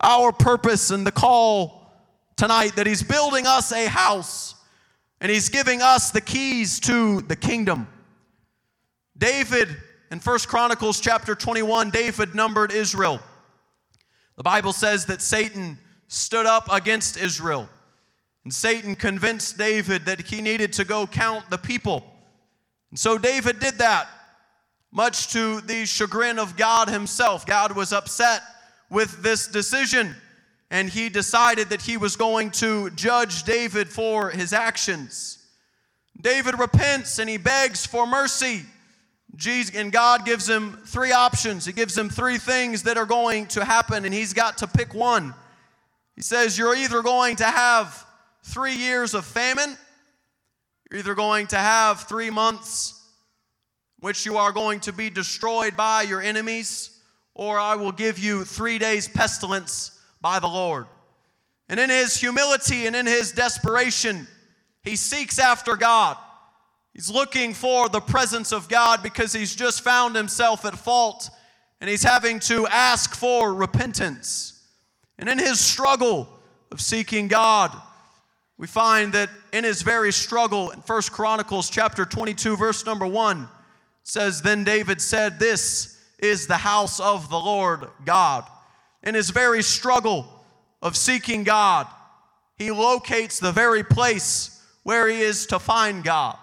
our 0.02 0.32
purpose 0.32 0.90
and 0.90 1.06
the 1.06 1.12
call 1.12 1.90
tonight 2.36 2.76
that 2.76 2.86
He's 2.86 3.02
building 3.02 3.46
us 3.46 3.72
a 3.72 3.86
house 3.86 4.54
and 5.22 5.32
He's 5.32 5.48
giving 5.48 5.80
us 5.80 6.10
the 6.10 6.20
keys 6.20 6.78
to 6.80 7.22
the 7.22 7.36
kingdom. 7.36 7.86
David, 9.16 9.68
in 10.10 10.20
First 10.20 10.48
Chronicles 10.48 11.00
chapter 11.00 11.34
21, 11.34 11.90
David 11.90 12.34
numbered 12.34 12.72
Israel. 12.72 13.20
The 14.36 14.42
Bible 14.42 14.72
says 14.72 15.06
that 15.06 15.22
Satan 15.22 15.78
stood 16.08 16.46
up 16.46 16.70
against 16.72 17.16
Israel. 17.16 17.68
And 18.44 18.52
Satan 18.52 18.96
convinced 18.96 19.56
David 19.56 20.06
that 20.06 20.20
he 20.20 20.40
needed 20.40 20.72
to 20.74 20.84
go 20.84 21.06
count 21.06 21.48
the 21.50 21.58
people. 21.58 22.04
And 22.90 22.98
so 22.98 23.16
David 23.16 23.60
did 23.60 23.78
that, 23.78 24.08
much 24.90 25.32
to 25.32 25.60
the 25.62 25.86
chagrin 25.86 26.38
of 26.38 26.56
God 26.56 26.88
himself. 26.88 27.46
God 27.46 27.76
was 27.76 27.92
upset 27.92 28.42
with 28.90 29.22
this 29.22 29.46
decision, 29.46 30.14
and 30.70 30.88
he 30.88 31.08
decided 31.08 31.70
that 31.70 31.82
he 31.82 31.96
was 31.96 32.16
going 32.16 32.50
to 32.50 32.90
judge 32.90 33.44
David 33.44 33.88
for 33.88 34.30
his 34.30 34.52
actions. 34.52 35.38
David 36.20 36.58
repents 36.58 37.18
and 37.18 37.30
he 37.30 37.38
begs 37.38 37.86
for 37.86 38.06
mercy. 38.06 38.62
Jesus, 39.34 39.74
and 39.74 39.90
God 39.90 40.24
gives 40.24 40.48
him 40.48 40.78
three 40.86 41.12
options. 41.12 41.64
He 41.64 41.72
gives 41.72 41.96
him 41.96 42.10
three 42.10 42.38
things 42.38 42.82
that 42.82 42.98
are 42.98 43.06
going 43.06 43.46
to 43.48 43.64
happen, 43.64 44.04
and 44.04 44.12
he's 44.12 44.34
got 44.34 44.58
to 44.58 44.66
pick 44.66 44.94
one. 44.94 45.34
He 46.16 46.22
says, 46.22 46.58
You're 46.58 46.76
either 46.76 47.02
going 47.02 47.36
to 47.36 47.44
have 47.44 48.06
three 48.44 48.74
years 48.74 49.14
of 49.14 49.24
famine, 49.24 49.76
you're 50.90 51.00
either 51.00 51.14
going 51.14 51.46
to 51.48 51.56
have 51.56 52.00
three 52.00 52.30
months 52.30 52.98
which 54.00 54.26
you 54.26 54.36
are 54.36 54.50
going 54.50 54.80
to 54.80 54.92
be 54.92 55.08
destroyed 55.08 55.76
by 55.76 56.02
your 56.02 56.20
enemies, 56.20 56.90
or 57.34 57.58
I 57.58 57.76
will 57.76 57.92
give 57.92 58.18
you 58.18 58.44
three 58.44 58.78
days 58.78 59.06
pestilence 59.06 59.96
by 60.20 60.40
the 60.40 60.48
Lord. 60.48 60.86
And 61.68 61.78
in 61.78 61.88
his 61.88 62.16
humility 62.16 62.86
and 62.86 62.96
in 62.96 63.06
his 63.06 63.30
desperation, 63.30 64.26
he 64.82 64.96
seeks 64.96 65.38
after 65.38 65.76
God. 65.76 66.16
He's 66.94 67.10
looking 67.10 67.54
for 67.54 67.88
the 67.88 68.00
presence 68.00 68.52
of 68.52 68.68
God 68.68 69.02
because 69.02 69.32
he's 69.32 69.54
just 69.54 69.82
found 69.82 70.14
himself 70.14 70.64
at 70.64 70.76
fault 70.76 71.30
and 71.80 71.88
he's 71.88 72.02
having 72.02 72.38
to 72.40 72.66
ask 72.66 73.14
for 73.14 73.52
repentance. 73.54 74.62
And 75.18 75.28
in 75.28 75.38
his 75.38 75.58
struggle 75.58 76.28
of 76.70 76.80
seeking 76.80 77.28
God, 77.28 77.72
we 78.58 78.66
find 78.66 79.12
that 79.14 79.30
in 79.52 79.64
his 79.64 79.82
very 79.82 80.12
struggle 80.12 80.70
in 80.70 80.82
First 80.82 81.12
Chronicles 81.12 81.70
chapter 81.70 82.04
22 82.04 82.56
verse 82.56 82.84
number 82.86 83.06
1 83.06 83.48
says 84.04 84.42
then 84.42 84.64
David 84.64 85.00
said 85.00 85.38
this 85.38 85.98
is 86.18 86.46
the 86.46 86.56
house 86.56 87.00
of 87.00 87.28
the 87.30 87.38
Lord 87.38 87.88
God. 88.04 88.44
In 89.02 89.14
his 89.14 89.30
very 89.30 89.62
struggle 89.62 90.26
of 90.80 90.96
seeking 90.96 91.42
God, 91.42 91.86
he 92.56 92.70
locates 92.70 93.40
the 93.40 93.52
very 93.52 93.82
place 93.82 94.62
where 94.84 95.08
he 95.08 95.20
is 95.20 95.46
to 95.46 95.58
find 95.58 96.04
God. 96.04 96.36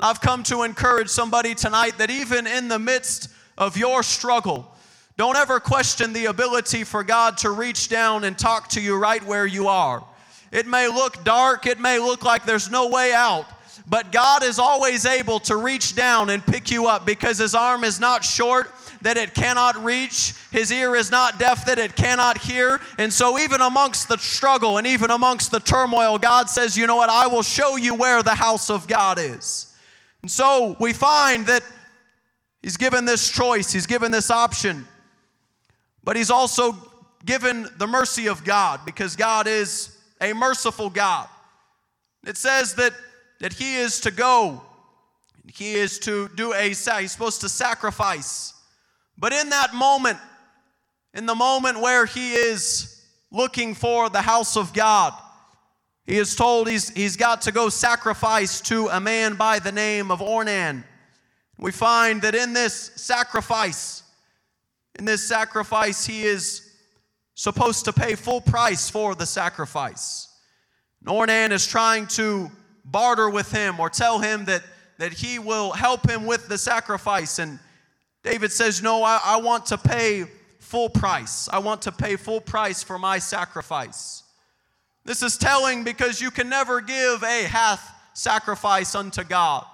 I've 0.00 0.20
come 0.20 0.44
to 0.44 0.62
encourage 0.62 1.08
somebody 1.08 1.54
tonight 1.54 1.98
that 1.98 2.10
even 2.10 2.46
in 2.46 2.68
the 2.68 2.78
midst 2.78 3.28
of 3.56 3.76
your 3.76 4.02
struggle, 4.04 4.72
don't 5.16 5.36
ever 5.36 5.58
question 5.58 6.12
the 6.12 6.26
ability 6.26 6.84
for 6.84 7.02
God 7.02 7.38
to 7.38 7.50
reach 7.50 7.88
down 7.88 8.22
and 8.22 8.38
talk 8.38 8.68
to 8.68 8.80
you 8.80 8.96
right 8.96 9.24
where 9.24 9.46
you 9.46 9.66
are. 9.66 10.04
It 10.52 10.68
may 10.68 10.86
look 10.86 11.24
dark, 11.24 11.66
it 11.66 11.80
may 11.80 11.98
look 11.98 12.22
like 12.22 12.46
there's 12.46 12.70
no 12.70 12.88
way 12.88 13.12
out, 13.12 13.46
but 13.88 14.12
God 14.12 14.44
is 14.44 14.60
always 14.60 15.04
able 15.04 15.40
to 15.40 15.56
reach 15.56 15.96
down 15.96 16.30
and 16.30 16.46
pick 16.46 16.70
you 16.70 16.86
up 16.86 17.04
because 17.04 17.38
His 17.38 17.56
arm 17.56 17.82
is 17.82 17.98
not 17.98 18.24
short 18.24 18.70
that 19.02 19.16
it 19.16 19.34
cannot 19.34 19.82
reach, 19.82 20.34
His 20.52 20.70
ear 20.70 20.94
is 20.94 21.10
not 21.10 21.40
deaf 21.40 21.66
that 21.66 21.80
it 21.80 21.96
cannot 21.96 22.38
hear. 22.38 22.80
And 22.98 23.12
so, 23.12 23.38
even 23.38 23.60
amongst 23.60 24.08
the 24.08 24.18
struggle 24.18 24.78
and 24.78 24.86
even 24.86 25.10
amongst 25.10 25.50
the 25.50 25.60
turmoil, 25.60 26.18
God 26.18 26.48
says, 26.48 26.76
You 26.76 26.86
know 26.86 26.96
what? 26.96 27.10
I 27.10 27.26
will 27.26 27.42
show 27.42 27.74
you 27.74 27.94
where 27.94 28.22
the 28.22 28.34
house 28.34 28.70
of 28.70 28.86
God 28.86 29.18
is. 29.18 29.67
And 30.22 30.30
so, 30.30 30.76
we 30.80 30.92
find 30.92 31.46
that 31.46 31.62
He's 32.62 32.76
given 32.76 33.04
this 33.04 33.30
choice, 33.30 33.72
He's 33.72 33.86
given 33.86 34.10
this 34.10 34.30
option, 34.30 34.86
but 36.02 36.16
He's 36.16 36.30
also 36.30 36.76
given 37.24 37.68
the 37.78 37.86
mercy 37.86 38.28
of 38.28 38.44
God 38.44 38.80
because 38.84 39.16
God 39.16 39.46
is 39.46 39.96
a 40.20 40.32
merciful 40.32 40.90
God. 40.90 41.28
It 42.26 42.36
says 42.36 42.74
that, 42.74 42.92
that 43.40 43.52
He 43.52 43.76
is 43.76 44.00
to 44.00 44.10
go, 44.10 44.62
He 45.52 45.74
is 45.74 45.98
to 46.00 46.28
do 46.34 46.52
a, 46.52 46.68
He's 46.68 47.12
supposed 47.12 47.40
to 47.42 47.48
sacrifice. 47.48 48.54
But 49.16 49.32
in 49.32 49.50
that 49.50 49.74
moment, 49.74 50.18
in 51.14 51.26
the 51.26 51.34
moment 51.34 51.80
where 51.80 52.06
He 52.06 52.32
is 52.32 53.04
looking 53.30 53.74
for 53.74 54.08
the 54.08 54.22
house 54.22 54.56
of 54.56 54.72
God, 54.72 55.14
he 56.08 56.16
is 56.16 56.34
told 56.34 56.70
he's, 56.70 56.88
he's 56.88 57.18
got 57.18 57.42
to 57.42 57.52
go 57.52 57.68
sacrifice 57.68 58.62
to 58.62 58.88
a 58.88 58.98
man 58.98 59.34
by 59.34 59.58
the 59.58 59.70
name 59.70 60.10
of 60.10 60.20
Ornan. 60.20 60.82
We 61.58 61.70
find 61.70 62.22
that 62.22 62.34
in 62.34 62.54
this 62.54 62.72
sacrifice, 62.96 64.02
in 64.98 65.04
this 65.04 65.28
sacrifice, 65.28 66.06
he 66.06 66.22
is 66.22 66.66
supposed 67.34 67.84
to 67.84 67.92
pay 67.92 68.14
full 68.14 68.40
price 68.40 68.88
for 68.88 69.14
the 69.14 69.26
sacrifice. 69.26 70.34
Ornan 71.04 71.50
is 71.50 71.66
trying 71.66 72.06
to 72.06 72.50
barter 72.86 73.28
with 73.28 73.52
him 73.52 73.78
or 73.78 73.90
tell 73.90 74.18
him 74.18 74.46
that, 74.46 74.62
that 74.96 75.12
he 75.12 75.38
will 75.38 75.72
help 75.72 76.08
him 76.08 76.24
with 76.24 76.48
the 76.48 76.56
sacrifice. 76.56 77.38
And 77.38 77.58
David 78.24 78.50
says, 78.50 78.82
No, 78.82 79.04
I, 79.04 79.20
I 79.22 79.36
want 79.42 79.66
to 79.66 79.76
pay 79.76 80.24
full 80.58 80.88
price. 80.88 81.50
I 81.52 81.58
want 81.58 81.82
to 81.82 81.92
pay 81.92 82.16
full 82.16 82.40
price 82.40 82.82
for 82.82 82.98
my 82.98 83.18
sacrifice. 83.18 84.22
This 85.08 85.22
is 85.22 85.38
telling 85.38 85.84
because 85.84 86.20
you 86.20 86.30
can 86.30 86.50
never 86.50 86.82
give 86.82 87.22
a 87.22 87.44
half 87.44 87.94
sacrifice 88.12 88.94
unto 88.94 89.24
God. 89.24 89.64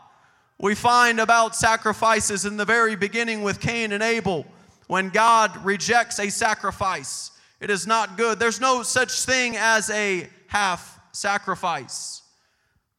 We 0.60 0.76
find 0.76 1.18
about 1.18 1.56
sacrifices 1.56 2.44
in 2.44 2.56
the 2.56 2.64
very 2.64 2.94
beginning 2.94 3.42
with 3.42 3.58
Cain 3.58 3.90
and 3.90 4.00
Abel. 4.00 4.46
When 4.86 5.08
God 5.08 5.64
rejects 5.64 6.20
a 6.20 6.30
sacrifice, 6.30 7.32
it 7.58 7.68
is 7.68 7.84
not 7.84 8.16
good. 8.16 8.38
There's 8.38 8.60
no 8.60 8.84
such 8.84 9.24
thing 9.24 9.56
as 9.56 9.90
a 9.90 10.28
half 10.46 11.00
sacrifice. 11.10 12.22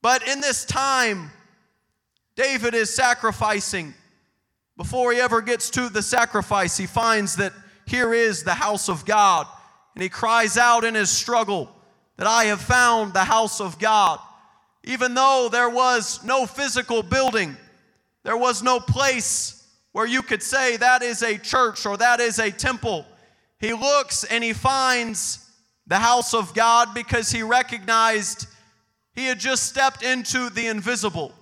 But 0.02 0.28
in 0.28 0.42
this 0.42 0.66
time, 0.66 1.32
David 2.36 2.74
is 2.74 2.94
sacrificing. 2.94 3.94
Before 4.76 5.14
he 5.14 5.22
ever 5.22 5.40
gets 5.40 5.70
to 5.70 5.88
the 5.88 6.02
sacrifice, 6.02 6.76
he 6.76 6.86
finds 6.86 7.38
that 7.38 7.54
here 7.86 8.14
is 8.14 8.44
the 8.44 8.56
house 8.56 8.90
of 8.90 9.06
God. 9.06 9.48
And 9.94 10.04
he 10.04 10.10
cries 10.10 10.58
out 10.58 10.84
in 10.84 10.96
his 10.96 11.10
struggle 11.10 11.72
that 12.18 12.28
I 12.28 12.46
have 12.46 12.62
found 12.62 13.14
the 13.14 13.24
house 13.24 13.60
of 13.60 13.80
God. 13.80 14.20
Even 14.84 15.14
though 15.14 15.50
there 15.52 15.70
was 15.70 16.24
no 16.24 16.46
physical 16.46 17.04
building, 17.04 17.58
there 18.24 18.38
was 18.38 18.64
no 18.64 18.80
place 18.80 19.68
where 19.92 20.06
you 20.06 20.22
could 20.22 20.44
say 20.44 20.78
that 20.78 21.02
is 21.02 21.22
a 21.24 21.38
church 21.38 21.86
or 21.86 21.98
that 21.98 22.20
is 22.20 22.40
a 22.40 22.52
temple. 22.52 23.06
He 23.60 23.74
looks 23.74 24.24
and 24.26 24.44
he 24.44 24.54
finds 24.54 25.50
the 25.88 25.98
house 25.98 26.34
of 26.34 26.54
God 26.54 26.94
because 26.94 27.32
he 27.32 27.44
recognized 27.44 28.48
he 29.14 29.26
had 29.26 29.40
just 29.40 29.64
stepped 29.64 30.04
into 30.04 30.50
the 30.50 30.68
invisible. 30.68 31.34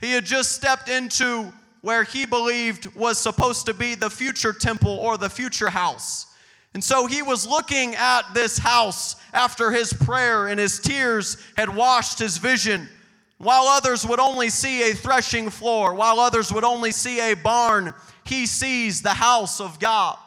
He 0.00 0.12
had 0.12 0.26
just 0.26 0.52
stepped 0.52 0.88
into 0.88 1.52
where 1.80 2.04
he 2.04 2.26
believed 2.26 2.94
was 2.94 3.18
supposed 3.18 3.66
to 3.66 3.74
be 3.74 3.94
the 3.94 4.10
future 4.10 4.52
temple 4.52 4.92
or 4.92 5.16
the 5.16 5.30
future 5.30 5.70
house. 5.70 6.26
And 6.74 6.84
so 6.84 7.06
he 7.06 7.22
was 7.22 7.46
looking 7.46 7.94
at 7.94 8.22
this 8.34 8.58
house 8.58 9.16
after 9.32 9.70
his 9.70 9.92
prayer 9.92 10.48
and 10.48 10.60
his 10.60 10.78
tears 10.78 11.38
had 11.56 11.74
washed 11.74 12.18
his 12.18 12.36
vision. 12.36 12.88
While 13.38 13.64
others 13.64 14.06
would 14.06 14.20
only 14.20 14.50
see 14.50 14.90
a 14.90 14.94
threshing 14.94 15.48
floor, 15.48 15.94
while 15.94 16.20
others 16.20 16.52
would 16.52 16.64
only 16.64 16.90
see 16.90 17.20
a 17.20 17.34
barn, 17.34 17.94
he 18.24 18.46
sees 18.46 19.00
the 19.00 19.14
house 19.14 19.60
of 19.60 19.78
God. 19.78 20.18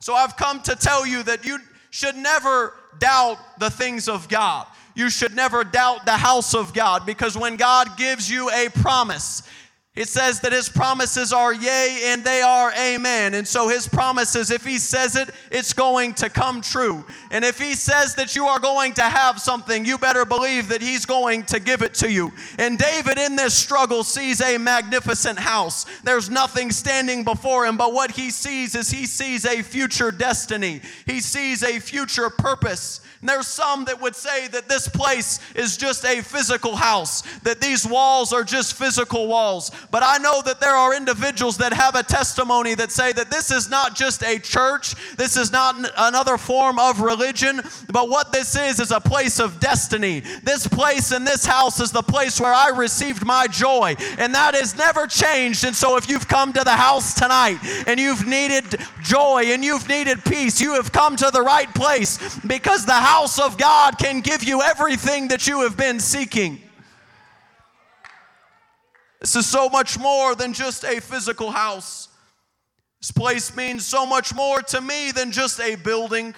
So 0.00 0.14
I've 0.14 0.36
come 0.36 0.60
to 0.62 0.74
tell 0.74 1.06
you 1.06 1.22
that 1.24 1.44
you 1.44 1.58
should 1.90 2.16
never 2.16 2.74
doubt 2.98 3.38
the 3.58 3.70
things 3.70 4.08
of 4.08 4.28
God. 4.28 4.66
You 4.94 5.10
should 5.10 5.34
never 5.34 5.62
doubt 5.62 6.06
the 6.06 6.12
house 6.12 6.54
of 6.54 6.72
God 6.72 7.04
because 7.04 7.36
when 7.36 7.56
God 7.56 7.98
gives 7.98 8.30
you 8.30 8.50
a 8.50 8.70
promise, 8.70 9.42
it 9.96 10.08
says 10.08 10.40
that 10.40 10.52
his 10.52 10.68
promises 10.68 11.32
are 11.32 11.54
yea 11.54 12.02
and 12.12 12.22
they 12.22 12.42
are 12.42 12.70
amen. 12.78 13.32
And 13.32 13.48
so 13.48 13.68
his 13.68 13.88
promises, 13.88 14.50
if 14.50 14.64
he 14.64 14.76
says 14.76 15.16
it, 15.16 15.30
it's 15.50 15.72
going 15.72 16.12
to 16.14 16.28
come 16.28 16.60
true. 16.60 17.04
And 17.30 17.44
if 17.46 17.58
he 17.58 17.72
says 17.72 18.14
that 18.16 18.36
you 18.36 18.44
are 18.44 18.60
going 18.60 18.92
to 18.94 19.02
have 19.02 19.40
something, 19.40 19.86
you 19.86 19.96
better 19.96 20.26
believe 20.26 20.68
that 20.68 20.82
he's 20.82 21.06
going 21.06 21.44
to 21.44 21.58
give 21.58 21.80
it 21.80 21.94
to 21.94 22.12
you. 22.12 22.30
And 22.58 22.78
David 22.78 23.16
in 23.16 23.36
this 23.36 23.54
struggle 23.54 24.04
sees 24.04 24.42
a 24.42 24.58
magnificent 24.58 25.38
house. 25.38 25.86
There's 26.02 26.28
nothing 26.28 26.70
standing 26.70 27.24
before 27.24 27.64
him, 27.64 27.78
but 27.78 27.94
what 27.94 28.10
he 28.10 28.28
sees 28.28 28.74
is 28.74 28.90
he 28.90 29.06
sees 29.06 29.46
a 29.46 29.62
future 29.62 30.10
destiny. 30.10 30.82
He 31.06 31.20
sees 31.20 31.62
a 31.62 31.80
future 31.80 32.28
purpose. 32.28 33.00
And 33.20 33.28
there's 33.30 33.46
some 33.46 33.86
that 33.86 34.00
would 34.00 34.14
say 34.14 34.46
that 34.48 34.68
this 34.68 34.88
place 34.88 35.40
is 35.54 35.76
just 35.76 36.04
a 36.04 36.20
physical 36.20 36.76
house, 36.76 37.22
that 37.40 37.60
these 37.60 37.86
walls 37.86 38.32
are 38.32 38.44
just 38.44 38.74
physical 38.74 39.26
walls. 39.26 39.70
But 39.90 40.02
I 40.02 40.18
know 40.18 40.42
that 40.42 40.60
there 40.60 40.74
are 40.74 40.94
individuals 40.94 41.56
that 41.58 41.72
have 41.72 41.94
a 41.94 42.02
testimony 42.02 42.74
that 42.74 42.92
say 42.92 43.12
that 43.12 43.30
this 43.30 43.50
is 43.50 43.70
not 43.70 43.94
just 43.94 44.22
a 44.22 44.38
church, 44.38 44.94
this 45.16 45.36
is 45.36 45.52
not 45.52 45.76
another 45.96 46.36
form 46.38 46.78
of 46.78 47.00
religion, 47.00 47.60
but 47.90 48.08
what 48.08 48.32
this 48.32 48.56
is 48.56 48.80
is 48.80 48.90
a 48.90 49.00
place 49.00 49.38
of 49.38 49.60
destiny. 49.60 50.20
This 50.42 50.66
place 50.66 51.12
in 51.12 51.24
this 51.24 51.44
house 51.46 51.80
is 51.80 51.92
the 51.92 52.02
place 52.02 52.40
where 52.40 52.52
I 52.52 52.68
received 52.68 53.24
my 53.24 53.46
joy, 53.46 53.96
and 54.18 54.34
that 54.34 54.54
has 54.54 54.76
never 54.76 55.06
changed. 55.06 55.64
And 55.64 55.74
so 55.74 55.96
if 55.96 56.08
you've 56.08 56.28
come 56.28 56.52
to 56.52 56.64
the 56.64 56.70
house 56.70 57.14
tonight 57.14 57.58
and 57.86 57.98
you've 58.00 58.26
needed 58.26 58.80
joy 59.02 59.44
and 59.46 59.64
you've 59.64 59.88
needed 59.88 60.24
peace, 60.24 60.60
you 60.60 60.74
have 60.74 60.92
come 60.92 61.16
to 61.16 61.30
the 61.30 61.42
right 61.42 61.72
place 61.74 62.38
because 62.40 62.84
the 62.84 62.92
house 62.92 63.38
of 63.38 63.58
God 63.58 63.98
can 63.98 64.20
give 64.20 64.42
you 64.44 64.62
everything 64.62 65.28
that 65.28 65.46
you 65.46 65.62
have 65.62 65.76
been 65.76 66.00
seeking. 66.00 66.65
This 69.20 69.36
is 69.36 69.46
so 69.46 69.68
much 69.68 69.98
more 69.98 70.34
than 70.34 70.52
just 70.52 70.84
a 70.84 71.00
physical 71.00 71.50
house. 71.50 72.08
This 73.00 73.10
place 73.10 73.54
means 73.56 73.86
so 73.86 74.06
much 74.06 74.34
more 74.34 74.62
to 74.62 74.80
me 74.80 75.10
than 75.12 75.30
just 75.30 75.60
a 75.60 75.76
building. 75.76 76.32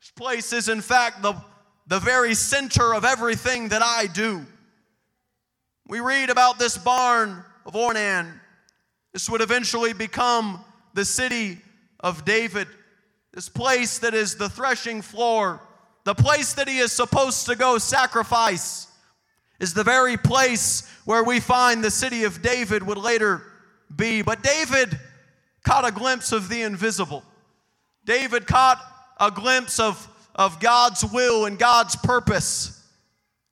This 0.00 0.10
place 0.14 0.52
is, 0.52 0.68
in 0.68 0.80
fact, 0.80 1.22
the, 1.22 1.34
the 1.86 1.98
very 1.98 2.34
center 2.34 2.94
of 2.94 3.04
everything 3.04 3.68
that 3.68 3.82
I 3.82 4.06
do. 4.06 4.46
We 5.86 6.00
read 6.00 6.30
about 6.30 6.58
this 6.58 6.76
barn 6.76 7.44
of 7.64 7.74
Ornan. 7.74 8.32
This 9.12 9.28
would 9.30 9.40
eventually 9.40 9.92
become 9.92 10.64
the 10.94 11.04
city 11.04 11.60
of 12.00 12.24
David. 12.24 12.68
This 13.32 13.48
place 13.48 13.98
that 13.98 14.14
is 14.14 14.36
the 14.36 14.48
threshing 14.48 15.02
floor, 15.02 15.60
the 16.04 16.14
place 16.14 16.54
that 16.54 16.68
he 16.68 16.78
is 16.78 16.92
supposed 16.92 17.46
to 17.46 17.54
go 17.54 17.78
sacrifice 17.78 18.85
is 19.58 19.74
the 19.74 19.84
very 19.84 20.16
place 20.16 20.88
where 21.04 21.24
we 21.24 21.40
find 21.40 21.82
the 21.82 21.90
city 21.90 22.24
of 22.24 22.42
David 22.42 22.82
would 22.82 22.98
later 22.98 23.42
be. 23.94 24.22
But 24.22 24.42
David 24.42 24.98
caught 25.64 25.86
a 25.86 25.92
glimpse 25.92 26.32
of 26.32 26.48
the 26.48 26.62
invisible. 26.62 27.22
David 28.04 28.46
caught 28.46 28.80
a 29.18 29.30
glimpse 29.30 29.80
of, 29.80 30.08
of 30.34 30.60
God's 30.60 31.04
will 31.04 31.46
and 31.46 31.58
God's 31.58 31.96
purpose. 31.96 32.84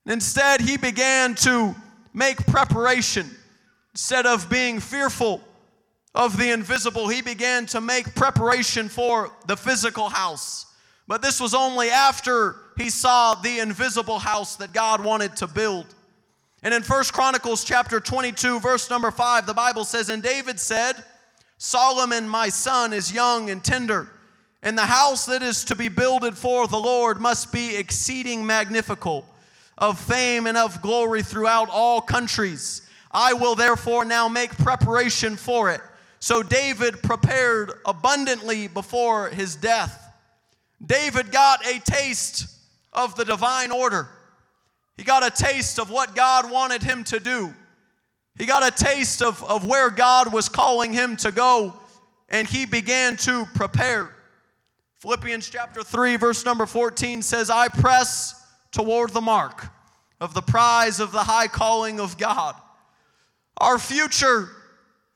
Instead, 0.07 0.61
he 0.61 0.77
began 0.77 1.35
to 1.37 1.75
make 2.13 2.47
preparation. 2.47 3.31
Instead 3.93 4.27
of 4.27 4.51
being 4.51 4.81
fearful 4.81 5.41
of 6.15 6.37
the 6.37 6.53
invisible, 6.53 7.09
he 7.09 7.23
began 7.23 7.67
to 7.67 7.81
make 7.81 8.15
preparation 8.15 8.89
for 8.89 9.33
the 9.47 9.57
physical 9.57 10.09
house. 10.09 10.67
But 11.09 11.23
this 11.23 11.41
was 11.41 11.55
only 11.55 11.91
after 11.91 12.57
he 12.77 12.91
saw 12.91 13.35
the 13.35 13.61
invisible 13.61 14.19
house 14.19 14.57
that 14.57 14.73
God 14.73 15.05
wanted 15.05 15.37
to 15.37 15.47
build. 15.47 15.87
And 16.63 16.73
in 16.73 16.83
First 16.83 17.13
Chronicles 17.13 17.63
chapter 17.63 18.01
22, 18.01 18.61
verse 18.61 18.89
number 18.89 19.11
5, 19.11 19.47
the 19.47 19.55
Bible 19.55 19.85
says, 19.85 20.09
And 20.09 20.23
David 20.23 20.59
said, 20.59 20.95
Solomon, 21.59 22.29
my 22.29 22.49
son, 22.49 22.93
is 22.93 23.13
young 23.13 23.51
and 23.51 23.63
tender, 23.63 24.09
and 24.63 24.77
the 24.77 24.87
house 24.87 25.27
that 25.27 25.43
is 25.43 25.65
to 25.65 25.77
be 25.77 25.89
builded 25.89 26.37
for 26.37 26.67
the 26.67 26.79
Lord 26.79 27.21
must 27.21 27.53
be 27.53 27.77
exceeding 27.77 28.47
magnificent, 28.47 29.25
of 29.77 29.99
fame 29.99 30.47
and 30.47 30.57
of 30.57 30.81
glory 30.81 31.23
throughout 31.23 31.69
all 31.71 32.01
countries. 32.01 32.83
I 33.11 33.33
will 33.33 33.55
therefore 33.55 34.05
now 34.05 34.29
make 34.29 34.57
preparation 34.57 35.37
for 35.37 35.71
it. 35.71 35.81
So 36.19 36.43
David 36.43 37.03
prepared 37.03 37.73
abundantly 37.85 38.69
before 38.69 39.29
his 39.29 39.57
death. 39.57 40.01
David 40.85 41.31
got 41.31 41.65
a 41.67 41.81
taste 41.81 42.55
of 42.95 43.17
the 43.17 43.25
divine 43.25 43.71
order. 43.71 44.09
He 44.97 45.05
got 45.05 45.27
a 45.27 45.31
taste 45.31 45.79
of 45.79 45.91
what 45.91 46.15
God 46.15 46.51
wanted 46.51 46.83
him 46.83 47.05
to 47.05 47.19
do. 47.19 47.53
He 48.37 48.47
got 48.47 48.67
a 48.67 48.85
taste 48.85 49.23
of, 49.23 49.43
of 49.45 49.67
where 49.67 49.91
God 49.91 50.33
was 50.33 50.49
calling 50.49 50.93
him 50.93 51.17
to 51.19 51.33
go, 51.33 51.75
and 52.29 52.49
he 52.49 52.67
began 52.67 53.17
to 53.19 53.47
prepare. 53.55 54.15
Philippians 55.01 55.51
chapter 55.51 55.83
3, 55.83 56.17
verse 56.17 56.45
number 56.45 56.67
14 56.67 57.23
says, 57.23 57.51
I 57.51 57.69
press 57.69 58.43
toward 58.73 59.11
the 59.11 59.21
mark 59.21 59.67
of 60.21 60.35
the 60.35 60.43
prize 60.43 61.01
of 61.01 61.13
the 61.13 61.23
high 61.23 61.49
calling 61.49 62.01
of 62.01 62.17
God. 62.17 62.57
Our 63.59 63.79
future 63.79 64.49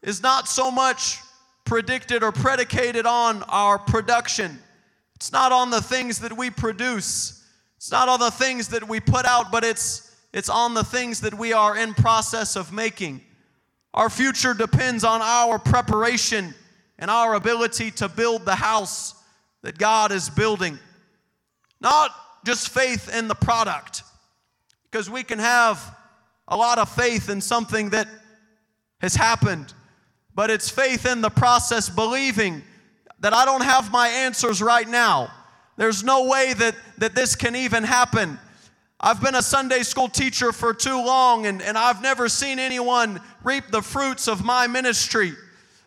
is 0.03 0.23
not 0.23 0.49
so 0.49 0.71
much 0.71 1.19
predicted 1.65 2.23
or 2.23 2.33
predicated 2.33 3.07
on 3.07 3.43
our 3.45 3.79
production. 3.79 4.59
It's 5.17 5.33
not 5.33 5.51
on 5.51 5.71
the 5.71 5.81
things 5.81 6.21
that 6.21 6.37
we 6.37 6.51
produce. 6.51 7.38
It's 7.79 7.93
not 7.93 8.09
on 8.09 8.19
the 8.19 8.31
things 8.31 8.69
that 8.69 8.87
we 8.87 8.99
put 8.99 9.25
out, 9.25 9.51
but 9.51 9.65
it's 9.65 10.05
it's 10.33 10.49
on 10.49 10.75
the 10.75 10.85
things 10.85 11.21
that 11.21 11.33
we 11.33 11.53
are 11.53 11.77
in 11.77 11.95
process 11.95 12.57
of 12.57 12.73
making. 12.73 13.23
Our 13.95 14.11
future 14.11 14.53
depends 14.53 15.05
on 15.05 15.23
our 15.23 15.59
preparation 15.59 16.55
and 16.99 17.11
our 17.11 17.35
ability 17.35 17.93
to 17.93 18.09
build 18.09 18.45
the 18.45 18.57
house 18.57 19.15
that 19.63 19.79
God 19.79 20.13
is 20.13 20.29
building. 20.29 20.79
Not 21.81 22.11
just 22.45 22.69
faith 22.69 23.15
in 23.15 23.29
the 23.29 23.35
product, 23.35 24.03
because 24.91 25.09
we 25.09 25.23
can 25.23 25.39
have 25.39 25.97
a 26.49 26.57
lot 26.57 26.79
of 26.79 26.91
faith 26.91 27.31
in 27.31 27.41
something 27.41 27.91
that 27.91 28.09
has 29.01 29.15
happened, 29.15 29.73
but 30.35 30.51
it's 30.51 30.69
faith 30.69 31.07
in 31.07 31.21
the 31.21 31.31
process, 31.31 31.89
believing 31.89 32.63
that 33.21 33.33
I 33.33 33.45
don't 33.45 33.65
have 33.65 33.93
my 33.93 34.09
answers 34.09 34.61
right 34.61 34.89
now. 34.89 35.31
There's 35.79 36.03
no 36.03 36.27
way 36.27 36.53
that, 36.55 36.75
that 36.99 37.15
this 37.15 37.37
can 37.37 37.55
even 37.57 37.85
happen. 37.85 38.39
I've 39.01 39.23
been 39.23 39.37
a 39.37 39.43
Sunday 39.43 39.85
school 39.85 40.09
teacher 40.09 40.51
for 40.51 40.75
too 40.75 40.97
long, 40.97 41.47
and, 41.47 41.63
and 41.63 41.79
I've 41.79 42.03
never 42.03 42.29
seen 42.29 42.59
anyone 42.59 43.21
reap 43.45 43.69
the 43.71 43.81
fruits 43.81 44.27
of 44.27 44.45
my 44.45 44.67
ministry. 44.67 45.33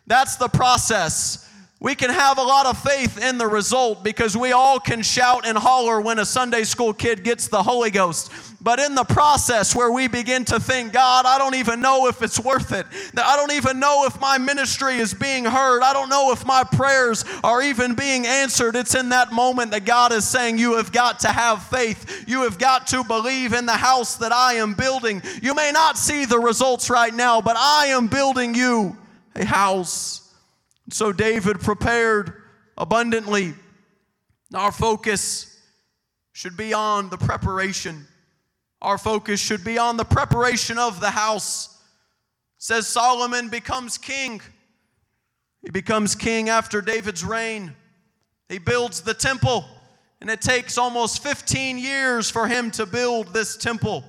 That's 0.06 0.36
the 0.36 0.48
process. 0.48 1.46
We 1.82 1.96
can 1.96 2.10
have 2.10 2.38
a 2.38 2.42
lot 2.42 2.66
of 2.66 2.78
faith 2.78 3.20
in 3.20 3.38
the 3.38 3.48
result 3.48 4.04
because 4.04 4.36
we 4.36 4.52
all 4.52 4.78
can 4.78 5.02
shout 5.02 5.44
and 5.44 5.58
holler 5.58 6.00
when 6.00 6.20
a 6.20 6.24
Sunday 6.24 6.62
school 6.62 6.92
kid 6.92 7.24
gets 7.24 7.48
the 7.48 7.60
Holy 7.60 7.90
Ghost. 7.90 8.30
But 8.60 8.78
in 8.78 8.94
the 8.94 9.02
process 9.02 9.74
where 9.74 9.90
we 9.90 10.06
begin 10.06 10.44
to 10.44 10.60
think, 10.60 10.92
God, 10.92 11.26
I 11.26 11.38
don't 11.38 11.56
even 11.56 11.80
know 11.80 12.06
if 12.06 12.22
it's 12.22 12.38
worth 12.38 12.70
it. 12.70 12.86
I 13.16 13.36
don't 13.36 13.50
even 13.50 13.80
know 13.80 14.04
if 14.06 14.20
my 14.20 14.38
ministry 14.38 14.98
is 14.98 15.12
being 15.12 15.44
heard. 15.44 15.82
I 15.82 15.92
don't 15.92 16.08
know 16.08 16.30
if 16.30 16.46
my 16.46 16.62
prayers 16.62 17.24
are 17.42 17.60
even 17.60 17.96
being 17.96 18.28
answered. 18.28 18.76
It's 18.76 18.94
in 18.94 19.08
that 19.08 19.32
moment 19.32 19.72
that 19.72 19.84
God 19.84 20.12
is 20.12 20.24
saying, 20.24 20.58
You 20.58 20.76
have 20.76 20.92
got 20.92 21.18
to 21.20 21.28
have 21.30 21.64
faith. 21.64 22.28
You 22.28 22.44
have 22.44 22.60
got 22.60 22.86
to 22.88 23.02
believe 23.02 23.54
in 23.54 23.66
the 23.66 23.72
house 23.72 24.18
that 24.18 24.30
I 24.30 24.54
am 24.54 24.74
building. 24.74 25.20
You 25.42 25.52
may 25.52 25.72
not 25.72 25.98
see 25.98 26.26
the 26.26 26.38
results 26.38 26.90
right 26.90 27.12
now, 27.12 27.40
but 27.40 27.56
I 27.56 27.86
am 27.86 28.06
building 28.06 28.54
you 28.54 28.96
a 29.34 29.44
house. 29.44 30.21
So 30.90 31.12
David 31.12 31.60
prepared 31.60 32.42
abundantly. 32.76 33.54
Our 34.54 34.72
focus 34.72 35.60
should 36.32 36.56
be 36.56 36.72
on 36.74 37.10
the 37.10 37.18
preparation. 37.18 38.06
Our 38.80 38.98
focus 38.98 39.40
should 39.40 39.64
be 39.64 39.78
on 39.78 39.96
the 39.96 40.04
preparation 40.04 40.78
of 40.78 41.00
the 41.00 41.10
house. 41.10 41.66
It 42.56 42.62
says 42.64 42.88
Solomon 42.88 43.48
becomes 43.48 43.96
king. 43.96 44.40
He 45.62 45.70
becomes 45.70 46.14
king 46.14 46.48
after 46.48 46.80
David's 46.80 47.24
reign. 47.24 47.74
He 48.48 48.58
builds 48.58 49.00
the 49.00 49.14
temple, 49.14 49.64
and 50.20 50.28
it 50.28 50.40
takes 50.40 50.76
almost 50.76 51.22
15 51.22 51.78
years 51.78 52.28
for 52.28 52.48
him 52.48 52.70
to 52.72 52.84
build 52.84 53.32
this 53.32 53.56
temple. 53.56 54.04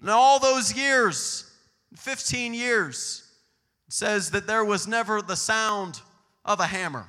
And 0.00 0.10
all 0.10 0.38
those 0.38 0.76
years, 0.76 1.50
15 1.96 2.52
years, 2.52 3.23
says 3.94 4.32
that 4.32 4.48
there 4.48 4.64
was 4.64 4.88
never 4.88 5.22
the 5.22 5.36
sound 5.36 6.00
of 6.44 6.58
a 6.58 6.66
hammer. 6.66 7.08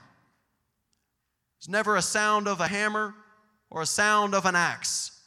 There's 1.57 1.67
never 1.67 1.95
a 1.95 2.01
sound 2.03 2.47
of 2.47 2.59
a 2.59 2.67
hammer 2.67 3.15
or 3.71 3.81
a 3.81 3.87
sound 3.87 4.35
of 4.35 4.45
an 4.45 4.55
axe. 4.55 5.19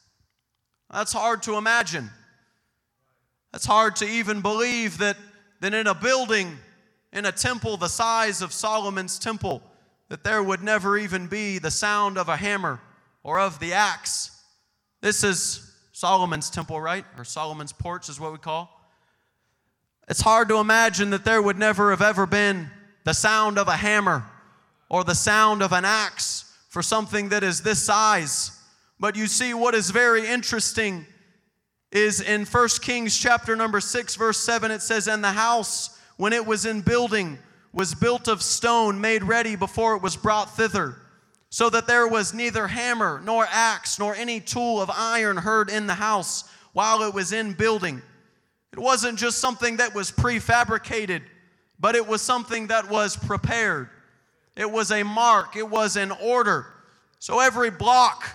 That's 0.89 1.13
hard 1.13 1.43
to 1.43 1.57
imagine. 1.57 2.11
That's 3.51 3.67
hard 3.67 3.97
to 3.97 4.07
even 4.07 4.41
believe 4.41 4.99
that, 4.99 5.17
that 5.59 5.75
in 5.75 5.89
a 5.89 5.97
building, 5.97 6.57
in 7.13 7.27
a 7.27 7.33
temple 7.33 7.77
the 7.77 7.89
size 7.89 8.41
of 8.41 8.53
Solomon's 8.53 9.19
temple, 9.19 9.61
that 10.11 10.23
there 10.23 10.45
would 10.45 10.63
never 10.63 10.97
even 10.97 11.27
be 11.27 11.59
the 11.59 11.73
sound 11.73 12.19
of 12.19 12.29
a 12.29 12.37
hammer 12.37 12.81
or 13.25 13.41
of 13.41 13.59
the 13.59 13.73
axe. 13.73 14.31
This 15.01 15.25
is 15.25 15.75
Solomon's 15.91 16.51
temple, 16.51 16.81
right? 16.81 17.05
Or 17.17 17.25
Solomon's 17.25 17.73
porch 17.73 18.09
is 18.09 18.21
what 18.21 18.31
we 18.31 18.39
call. 18.39 18.78
It's 20.09 20.23
hard 20.23 20.49
to 20.49 20.57
imagine 20.57 21.11
that 21.11 21.25
there 21.25 21.43
would 21.43 21.59
never 21.59 21.91
have 21.91 22.01
ever 22.01 22.27
been 22.27 22.71
the 23.05 23.13
sound 23.13 23.59
of 23.59 23.69
a 23.69 23.77
hammer 23.77 24.25
or 24.89 25.05
the 25.05 25.15
sound 25.15 25.63
of 25.63 25.73
an 25.73 25.85
axe 25.85 26.51
for 26.71 26.83
something 26.83 27.29
that 27.29 27.43
is 27.43 27.61
this 27.61 27.83
size. 27.83 28.51
But 28.99 29.17
you 29.17 29.27
see, 29.27 29.53
what 29.53 29.75
is 29.75 29.91
very 29.91 30.27
interesting 30.27 31.05
is 31.93 32.23
in 32.23 32.47
1 32.47 32.69
Kings 32.81 33.19
chapter 33.19 33.55
number 33.55 33.81
6, 33.81 34.17
verse 34.17 34.39
7, 34.39 34.71
it 34.71 34.81
says, 34.81 35.09
And 35.09 35.23
the 35.23 35.33
house, 35.33 35.99
when 36.17 36.33
it 36.33 36.47
was 36.47 36.65
in 36.65 36.81
building, 36.81 37.39
was 37.73 37.95
built 37.95 38.29
of 38.29 38.43
stone 38.43 39.01
made 39.01 39.23
ready 39.23 39.57
before 39.57 39.95
it 39.95 40.03
was 40.03 40.17
brought 40.17 40.57
thither, 40.57 40.97
so 41.51 41.69
that 41.71 41.87
there 41.87 42.09
was 42.09 42.35
neither 42.35 42.67
hammer 42.67 43.21
nor 43.25 43.47
axe 43.51 43.99
nor 43.99 44.15
any 44.15 44.41
tool 44.41 44.81
of 44.81 44.91
iron 44.91 45.37
heard 45.37 45.71
in 45.71 45.87
the 45.87 45.95
house 45.95 46.45
while 46.73 47.03
it 47.03 47.15
was 47.15 47.33
in 47.33 47.53
building. 47.53 48.03
It 48.73 48.79
wasn't 48.79 49.19
just 49.19 49.39
something 49.39 49.79
that 49.79 49.95
was 49.95 50.11
prefabricated, 50.11 51.23
but 51.81 51.95
it 51.95 52.07
was 52.07 52.23
something 52.23 52.69
that 52.69 52.89
was 52.89 53.17
prepared. 53.17 53.89
It 54.57 54.71
was 54.71 54.91
a 54.91 55.03
mark, 55.03 55.57
it 55.57 55.69
was 55.69 55.97
an 55.97 56.11
order. 56.11 56.67
So 57.19 57.41
every 57.41 57.71
block, 57.71 58.29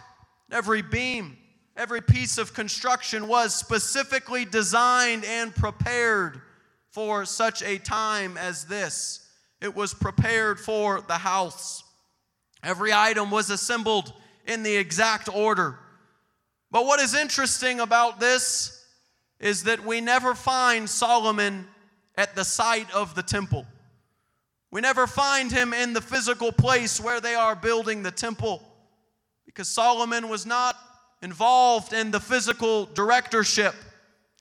every 0.52 0.82
beam, 0.82 1.38
every 1.76 2.02
piece 2.02 2.38
of 2.38 2.54
construction 2.54 3.28
was 3.28 3.54
specifically 3.54 4.46
designed 4.46 5.26
and 5.26 5.54
prepared 5.54 6.42
for 6.92 7.26
such 7.26 7.62
a 7.64 7.78
time 7.78 8.38
as 8.38 8.66
this. 8.66 9.28
It 9.62 9.76
was 9.76 9.94
prepared 9.94 10.60
for 10.60 11.02
the 11.02 11.18
house. 11.18 11.84
Every 12.62 12.94
item 12.94 13.32
was 13.32 13.50
assembled 13.50 14.14
in 14.46 14.64
the 14.64 14.76
exact 14.76 15.30
order. 15.34 15.80
But 16.72 16.86
what 16.86 17.00
is 17.00 17.16
interesting 17.16 17.80
about 17.80 18.20
this 18.20 18.83
is 19.44 19.64
that 19.66 19.86
we 19.86 20.00
never 20.00 20.34
find 20.34 20.90
Solomon 20.90 21.68
at 22.16 22.34
the 22.34 22.46
site 22.46 22.90
of 22.92 23.14
the 23.14 23.22
temple. 23.22 23.66
We 24.72 24.80
never 24.80 25.06
find 25.06 25.52
him 25.52 25.74
in 25.74 25.92
the 25.92 26.00
physical 26.00 26.54
place 26.54 26.98
where 26.98 27.20
they 27.20 27.36
are 27.36 27.54
building 27.54 28.04
the 28.04 28.12
temple 28.12 28.64
because 29.46 29.68
Solomon 29.68 30.30
was 30.30 30.46
not 30.46 30.78
involved 31.22 31.92
in 31.92 32.10
the 32.10 32.22
physical 32.22 32.86
directorship 32.86 33.76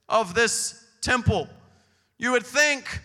of 0.09 0.37
this 0.37 0.87
temple. 1.01 1.49
You 2.17 2.31
would 2.31 2.47
think 2.47 3.01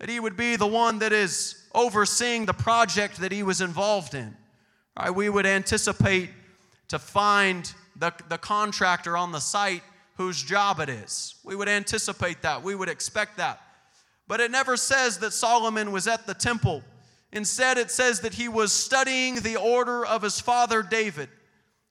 that 0.00 0.08
he 0.08 0.18
would 0.18 0.36
be 0.36 0.56
the 0.56 0.66
one 0.66 0.98
that 0.98 1.12
is 1.12 1.54
overseeing 1.72 2.46
the 2.46 2.52
project 2.52 3.18
that 3.18 3.30
he 3.30 3.44
was 3.44 3.60
involved 3.60 4.14
in. 4.14 4.36
Right? 4.98 5.14
We 5.14 5.28
would 5.28 5.46
anticipate 5.46 6.30
to 6.88 6.98
find 6.98 7.72
the, 7.94 8.12
the 8.28 8.38
contractor 8.38 9.16
on 9.16 9.30
the 9.30 9.40
site 9.40 9.84
whose 10.22 10.42
job 10.42 10.80
it 10.80 10.88
is. 10.88 11.34
We 11.44 11.56
would 11.56 11.68
anticipate 11.68 12.42
that. 12.42 12.62
We 12.62 12.74
would 12.74 12.88
expect 12.88 13.36
that. 13.38 13.60
But 14.28 14.40
it 14.40 14.50
never 14.50 14.76
says 14.76 15.18
that 15.18 15.32
Solomon 15.32 15.92
was 15.92 16.06
at 16.06 16.26
the 16.26 16.34
temple. 16.34 16.82
Instead, 17.32 17.76
it 17.76 17.90
says 17.90 18.20
that 18.20 18.34
he 18.34 18.48
was 18.48 18.72
studying 18.72 19.36
the 19.36 19.56
order 19.56 20.06
of 20.06 20.22
his 20.22 20.40
father 20.40 20.82
David. 20.82 21.28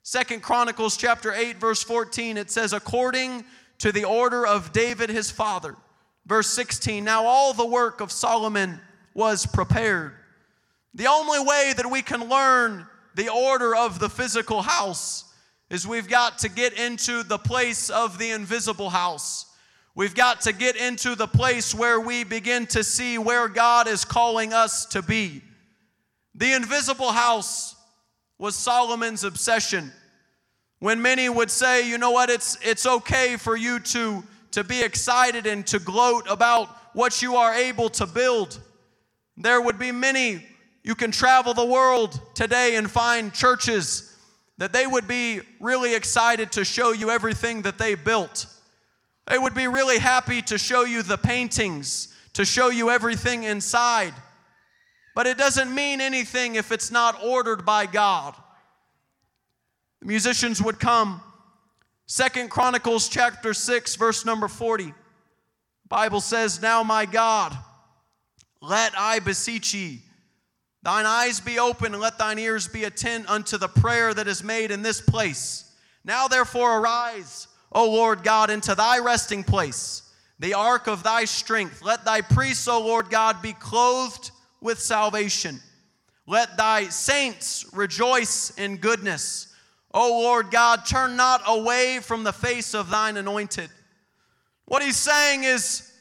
Second 0.03 0.41
Chronicles 0.41 0.97
chapter 0.97 1.31
8 1.31 1.57
verse 1.57 1.83
14 1.83 2.37
it 2.37 2.49
says 2.49 2.73
according 2.73 3.45
to 3.77 3.91
the 3.91 4.05
order 4.05 4.47
of 4.47 4.71
David 4.71 5.09
his 5.09 5.29
father. 5.29 5.75
Verse 6.25 6.47
16 6.47 7.03
Now 7.03 7.25
all 7.25 7.53
the 7.53 7.65
work 7.65 8.01
of 8.01 8.11
Solomon 8.11 8.79
was 9.13 9.45
prepared. 9.45 10.13
The 10.93 11.07
only 11.07 11.39
way 11.39 11.73
that 11.75 11.89
we 11.89 12.01
can 12.01 12.29
learn 12.29 12.87
the 13.15 13.29
order 13.29 13.75
of 13.75 13.99
the 13.99 14.09
physical 14.09 14.61
house 14.61 15.30
is 15.71 15.87
we've 15.87 16.09
got 16.09 16.39
to 16.39 16.49
get 16.49 16.77
into 16.77 17.23
the 17.23 17.37
place 17.37 17.89
of 17.89 18.19
the 18.19 18.29
invisible 18.31 18.89
house. 18.89 19.45
We've 19.95 20.13
got 20.13 20.41
to 20.41 20.53
get 20.53 20.75
into 20.75 21.15
the 21.15 21.27
place 21.27 21.73
where 21.73 21.99
we 21.99 22.25
begin 22.25 22.67
to 22.67 22.83
see 22.83 23.17
where 23.17 23.47
God 23.47 23.87
is 23.87 24.03
calling 24.03 24.51
us 24.51 24.85
to 24.87 25.01
be. 25.01 25.41
The 26.35 26.53
invisible 26.53 27.13
house 27.13 27.75
was 28.37 28.53
Solomon's 28.55 29.23
obsession. 29.23 29.93
When 30.79 31.01
many 31.01 31.29
would 31.29 31.49
say, 31.49 31.87
you 31.87 31.97
know 31.97 32.11
what, 32.11 32.29
it's, 32.29 32.57
it's 32.61 32.85
okay 32.85 33.37
for 33.37 33.55
you 33.55 33.79
to, 33.79 34.25
to 34.51 34.65
be 34.65 34.81
excited 34.81 35.47
and 35.47 35.65
to 35.67 35.79
gloat 35.79 36.25
about 36.29 36.67
what 36.93 37.21
you 37.21 37.37
are 37.37 37.53
able 37.53 37.89
to 37.91 38.05
build. 38.05 38.59
There 39.37 39.61
would 39.61 39.79
be 39.79 39.93
many, 39.93 40.45
you 40.83 40.95
can 40.95 41.11
travel 41.11 41.53
the 41.53 41.65
world 41.65 42.19
today 42.35 42.75
and 42.75 42.91
find 42.91 43.33
churches 43.33 44.10
that 44.57 44.73
they 44.73 44.85
would 44.85 45.07
be 45.07 45.41
really 45.59 45.95
excited 45.95 46.51
to 46.53 46.63
show 46.63 46.91
you 46.91 47.09
everything 47.09 47.63
that 47.63 47.77
they 47.77 47.95
built. 47.95 48.45
They 49.27 49.37
would 49.37 49.53
be 49.53 49.67
really 49.67 49.97
happy 49.97 50.41
to 50.43 50.57
show 50.57 50.83
you 50.83 51.03
the 51.03 51.17
paintings, 51.17 52.13
to 52.33 52.45
show 52.45 52.69
you 52.69 52.89
everything 52.89 53.43
inside. 53.43 54.13
But 55.15 55.27
it 55.27 55.37
doesn't 55.37 55.73
mean 55.73 56.01
anything 56.01 56.55
if 56.55 56.71
it's 56.71 56.91
not 56.91 57.23
ordered 57.23 57.65
by 57.65 57.85
God. 57.85 58.35
The 59.99 60.07
musicians 60.07 60.61
would 60.61 60.79
come. 60.79 61.21
Second 62.07 62.49
Chronicles 62.49 63.07
chapter 63.07 63.53
6 63.53 63.95
verse 63.95 64.25
number 64.25 64.47
40. 64.47 64.93
Bible 65.87 66.21
says, 66.21 66.61
"Now 66.61 66.83
my 66.83 67.05
God, 67.05 67.57
let 68.61 68.97
I 68.97 69.19
beseech 69.19 69.73
ye, 69.73 70.01
thine 70.83 71.05
eyes 71.05 71.39
be 71.39 71.59
open 71.59 71.93
and 71.93 72.01
let 72.01 72.17
thine 72.17 72.39
ears 72.39 72.67
be 72.67 72.83
attent 72.83 73.29
unto 73.29 73.57
the 73.57 73.67
prayer 73.67 74.13
that 74.13 74.27
is 74.27 74.43
made 74.43 74.71
in 74.71 74.81
this 74.81 75.01
place. 75.01 75.71
Now 76.03 76.27
therefore 76.27 76.79
arise, 76.79 77.47
O 77.71 77.89
Lord 77.89 78.23
God, 78.23 78.49
into 78.49 78.75
thy 78.75 78.99
resting 78.99 79.43
place, 79.43 80.03
the 80.39 80.53
ark 80.55 80.87
of 80.87 81.03
thy 81.03 81.25
strength. 81.25 81.81
Let 81.83 82.03
thy 82.05 82.21
priests, 82.21 82.67
O 82.67 82.79
Lord 82.79 83.09
God, 83.09 83.41
be 83.41 83.53
clothed 83.53 84.31
with 84.59 84.79
salvation. 84.79 85.59
Let 86.27 86.57
thy 86.57 86.85
saints 86.85 87.65
rejoice 87.73 88.51
in 88.57 88.77
goodness. 88.77 89.53
O 89.93 90.21
Lord 90.21 90.51
God, 90.51 90.85
turn 90.85 91.15
not 91.15 91.41
away 91.45 91.99
from 92.01 92.23
the 92.23 92.31
face 92.31 92.73
of 92.73 92.89
thine 92.89 93.17
anointed. 93.17 93.69
What 94.65 94.81
he's 94.81 94.97
saying 94.97 95.43
is, 95.43 95.91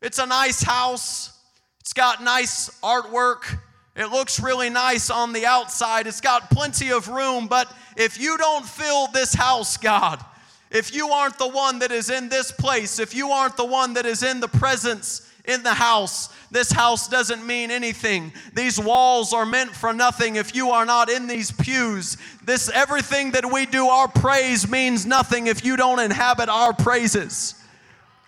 it's 0.00 0.18
a 0.18 0.26
nice 0.26 0.62
house. 0.62 1.38
It's 1.80 1.92
got 1.92 2.22
nice 2.22 2.70
artwork. 2.80 3.58
It 3.94 4.06
looks 4.06 4.40
really 4.40 4.70
nice 4.70 5.10
on 5.10 5.32
the 5.32 5.44
outside. 5.44 6.06
It's 6.06 6.20
got 6.20 6.50
plenty 6.50 6.90
of 6.92 7.08
room. 7.08 7.46
But 7.46 7.70
if 7.96 8.18
you 8.18 8.38
don't 8.38 8.64
fill 8.64 9.08
this 9.08 9.34
house, 9.34 9.76
God, 9.76 10.24
if 10.70 10.94
you 10.94 11.08
aren't 11.08 11.38
the 11.38 11.48
one 11.48 11.80
that 11.80 11.92
is 11.92 12.08
in 12.08 12.30
this 12.30 12.50
place, 12.50 12.98
if 12.98 13.14
you 13.14 13.30
aren't 13.30 13.56
the 13.56 13.66
one 13.66 13.94
that 13.94 14.06
is 14.06 14.22
in 14.22 14.40
the 14.40 14.48
presence 14.48 15.28
in 15.44 15.62
the 15.62 15.74
house, 15.74 16.30
this 16.50 16.70
house 16.70 17.08
doesn't 17.08 17.46
mean 17.46 17.70
anything. 17.70 18.32
These 18.54 18.78
walls 18.78 19.34
are 19.34 19.44
meant 19.44 19.72
for 19.72 19.92
nothing 19.92 20.36
if 20.36 20.54
you 20.54 20.70
are 20.70 20.86
not 20.86 21.10
in 21.10 21.26
these 21.26 21.50
pews. 21.50 22.16
This 22.44 22.70
everything 22.70 23.32
that 23.32 23.50
we 23.50 23.66
do, 23.66 23.88
our 23.88 24.08
praise 24.08 24.68
means 24.68 25.04
nothing 25.04 25.48
if 25.48 25.64
you 25.64 25.76
don't 25.76 25.98
inhabit 25.98 26.48
our 26.48 26.72
praises. 26.72 27.54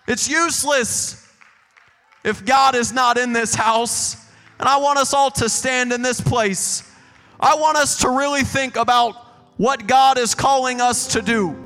It's 0.07 0.29
useless 0.29 1.27
if 2.24 2.44
God 2.44 2.74
is 2.74 2.92
not 2.92 3.16
in 3.16 3.33
this 3.33 3.55
house. 3.55 4.23
And 4.58 4.68
I 4.68 4.76
want 4.76 4.98
us 4.98 5.12
all 5.12 5.30
to 5.32 5.48
stand 5.48 5.92
in 5.92 6.02
this 6.02 6.20
place. 6.20 6.90
I 7.40 7.56
want 7.56 7.76
us 7.76 7.98
to 7.98 8.10
really 8.10 8.42
think 8.42 8.76
about 8.76 9.14
what 9.56 9.86
God 9.86 10.18
is 10.18 10.34
calling 10.34 10.80
us 10.80 11.08
to 11.08 11.22
do. 11.22 11.56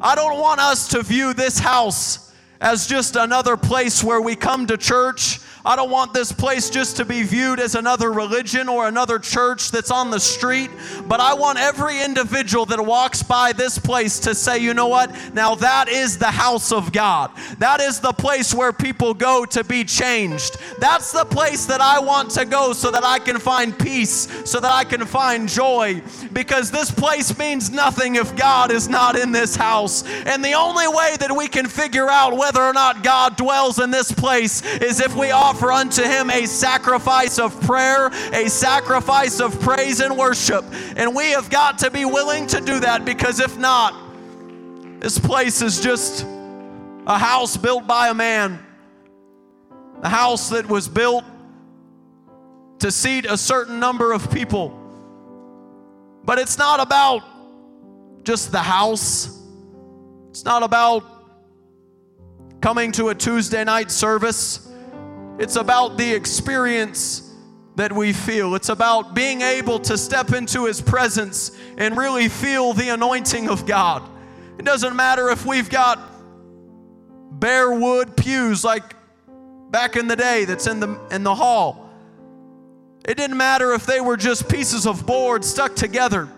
I 0.00 0.14
don't 0.14 0.38
want 0.38 0.60
us 0.60 0.88
to 0.88 1.02
view 1.02 1.34
this 1.34 1.58
house 1.58 2.32
as 2.60 2.86
just 2.86 3.16
another 3.16 3.56
place 3.56 4.02
where 4.02 4.20
we 4.20 4.36
come 4.36 4.66
to 4.66 4.76
church 4.76 5.40
I 5.66 5.74
don't 5.74 5.90
want 5.90 6.14
this 6.14 6.30
place 6.30 6.70
just 6.70 6.96
to 6.98 7.04
be 7.04 7.24
viewed 7.24 7.58
as 7.58 7.74
another 7.74 8.12
religion 8.12 8.68
or 8.68 8.86
another 8.86 9.18
church 9.18 9.72
that's 9.72 9.90
on 9.90 10.12
the 10.12 10.20
street, 10.20 10.70
but 11.08 11.18
I 11.18 11.34
want 11.34 11.58
every 11.58 12.00
individual 12.00 12.66
that 12.66 12.80
walks 12.80 13.20
by 13.24 13.52
this 13.52 13.76
place 13.76 14.20
to 14.20 14.34
say, 14.36 14.58
you 14.58 14.74
know 14.74 14.86
what? 14.86 15.34
Now 15.34 15.56
that 15.56 15.88
is 15.88 16.18
the 16.18 16.26
house 16.30 16.70
of 16.70 16.92
God. 16.92 17.32
That 17.58 17.80
is 17.80 17.98
the 17.98 18.12
place 18.12 18.54
where 18.54 18.72
people 18.72 19.12
go 19.12 19.44
to 19.46 19.64
be 19.64 19.82
changed. 19.82 20.56
That's 20.78 21.10
the 21.10 21.24
place 21.24 21.66
that 21.66 21.80
I 21.80 21.98
want 21.98 22.30
to 22.32 22.44
go 22.44 22.72
so 22.72 22.92
that 22.92 23.02
I 23.02 23.18
can 23.18 23.40
find 23.40 23.76
peace, 23.76 24.28
so 24.48 24.60
that 24.60 24.70
I 24.70 24.84
can 24.84 25.04
find 25.04 25.48
joy, 25.48 26.00
because 26.32 26.70
this 26.70 26.92
place 26.92 27.36
means 27.36 27.72
nothing 27.72 28.14
if 28.14 28.36
God 28.36 28.70
is 28.70 28.88
not 28.88 29.16
in 29.16 29.32
this 29.32 29.56
house. 29.56 30.04
And 30.26 30.44
the 30.44 30.52
only 30.52 30.86
way 30.86 31.16
that 31.18 31.34
we 31.34 31.48
can 31.48 31.66
figure 31.66 32.08
out 32.08 32.36
whether 32.36 32.62
or 32.62 32.72
not 32.72 33.02
God 33.02 33.36
dwells 33.36 33.80
in 33.80 33.90
this 33.90 34.12
place 34.12 34.62
is 34.76 35.00
if 35.00 35.16
we 35.16 35.32
offer 35.32 35.55
offer 35.56 35.72
unto 35.72 36.02
him 36.02 36.28
a 36.28 36.44
sacrifice 36.44 37.38
of 37.38 37.58
prayer, 37.62 38.08
a 38.34 38.46
sacrifice 38.50 39.40
of 39.40 39.58
praise 39.60 40.00
and 40.00 40.14
worship. 40.14 40.62
And 40.96 41.16
we 41.16 41.30
have 41.30 41.48
got 41.48 41.78
to 41.78 41.90
be 41.90 42.04
willing 42.04 42.46
to 42.48 42.60
do 42.60 42.78
that 42.80 43.06
because 43.06 43.40
if 43.40 43.56
not, 43.56 43.94
this 45.00 45.18
place 45.18 45.62
is 45.62 45.80
just 45.80 46.26
a 47.06 47.16
house 47.16 47.56
built 47.56 47.86
by 47.86 48.08
a 48.08 48.14
man, 48.14 48.62
a 50.02 50.10
house 50.10 50.50
that 50.50 50.68
was 50.68 50.88
built 50.88 51.24
to 52.80 52.92
seat 52.92 53.24
a 53.24 53.38
certain 53.38 53.80
number 53.80 54.12
of 54.12 54.30
people. 54.30 54.78
But 56.22 56.38
it's 56.38 56.58
not 56.58 56.80
about 56.80 57.22
just 58.24 58.52
the 58.52 58.58
house. 58.58 59.42
It's 60.28 60.44
not 60.44 60.62
about 60.62 61.02
coming 62.60 62.92
to 62.92 63.08
a 63.08 63.14
Tuesday 63.14 63.64
night 63.64 63.90
service. 63.90 64.65
It's 65.38 65.56
about 65.56 65.98
the 65.98 66.12
experience 66.12 67.34
that 67.76 67.92
we 67.92 68.12
feel. 68.12 68.54
It's 68.54 68.70
about 68.70 69.14
being 69.14 69.42
able 69.42 69.78
to 69.80 69.98
step 69.98 70.32
into 70.32 70.64
His 70.64 70.80
presence 70.80 71.56
and 71.76 71.96
really 71.96 72.28
feel 72.28 72.72
the 72.72 72.88
anointing 72.88 73.48
of 73.48 73.66
God. 73.66 74.02
It 74.58 74.64
doesn't 74.64 74.96
matter 74.96 75.28
if 75.28 75.44
we've 75.44 75.68
got 75.68 75.98
bare 77.38 77.70
wood 77.70 78.16
pews 78.16 78.64
like 78.64 78.94
back 79.70 79.96
in 79.96 80.08
the 80.08 80.16
day 80.16 80.46
that's 80.46 80.66
in 80.66 80.80
the, 80.80 80.98
in 81.10 81.22
the 81.22 81.34
hall. 81.34 81.90
It 83.06 83.16
didn't 83.16 83.36
matter 83.36 83.72
if 83.74 83.84
they 83.84 84.00
were 84.00 84.16
just 84.16 84.48
pieces 84.48 84.86
of 84.86 85.06
board 85.06 85.44
stuck 85.44 85.76
together 85.76 86.28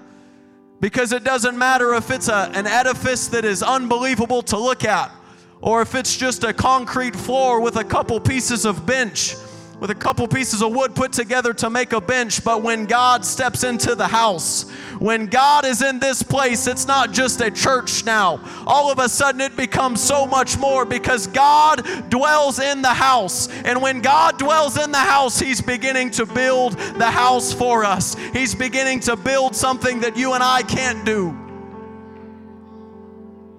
because 0.80 1.12
it 1.12 1.24
doesn't 1.24 1.56
matter 1.56 1.94
if 1.94 2.10
it's 2.10 2.28
a, 2.28 2.50
an 2.54 2.66
edifice 2.66 3.28
that 3.28 3.44
is 3.44 3.62
unbelievable 3.62 4.42
to 4.42 4.58
look 4.58 4.84
at 4.84 5.10
or 5.60 5.82
if 5.82 5.94
it's 5.94 6.16
just 6.16 6.44
a 6.44 6.52
concrete 6.52 7.16
floor 7.16 7.60
with 7.60 7.76
a 7.76 7.84
couple 7.84 8.20
pieces 8.20 8.64
of 8.64 8.86
bench, 8.86 9.34
with 9.80 9.90
a 9.90 9.94
couple 9.94 10.26
pieces 10.26 10.60
of 10.60 10.74
wood 10.74 10.94
put 10.94 11.12
together 11.12 11.52
to 11.54 11.70
make 11.70 11.92
a 11.92 12.00
bench. 12.00 12.42
But 12.42 12.62
when 12.62 12.86
God 12.86 13.24
steps 13.24 13.62
into 13.62 13.94
the 13.94 14.08
house, 14.08 14.68
when 14.98 15.26
God 15.26 15.64
is 15.64 15.82
in 15.82 16.00
this 16.00 16.22
place, 16.22 16.66
it's 16.66 16.86
not 16.86 17.12
just 17.12 17.40
a 17.40 17.50
church 17.50 18.04
now. 18.04 18.40
All 18.66 18.90
of 18.90 18.98
a 18.98 19.08
sudden, 19.08 19.40
it 19.40 19.56
becomes 19.56 20.02
so 20.02 20.26
much 20.26 20.58
more 20.58 20.84
because 20.84 21.28
God 21.28 22.10
dwells 22.10 22.58
in 22.58 22.82
the 22.82 22.88
house. 22.88 23.48
And 23.64 23.80
when 23.80 24.00
God 24.00 24.38
dwells 24.38 24.76
in 24.76 24.90
the 24.90 24.98
house, 24.98 25.38
He's 25.38 25.60
beginning 25.60 26.10
to 26.12 26.26
build 26.26 26.72
the 26.72 27.10
house 27.10 27.52
for 27.52 27.84
us. 27.84 28.16
He's 28.32 28.54
beginning 28.54 29.00
to 29.00 29.16
build 29.16 29.54
something 29.54 30.00
that 30.00 30.16
you 30.16 30.32
and 30.32 30.42
I 30.42 30.62
can't 30.62 31.04
do. 31.04 31.36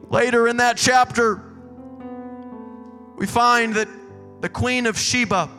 Later 0.09 0.47
in 0.47 0.57
that 0.57 0.75
chapter, 0.75 1.48
we 3.19 3.27
find 3.27 3.73
that 3.73 3.89
the 4.39 4.47
Queen 4.47 4.86
of 4.86 4.97
Sheba 4.97 5.49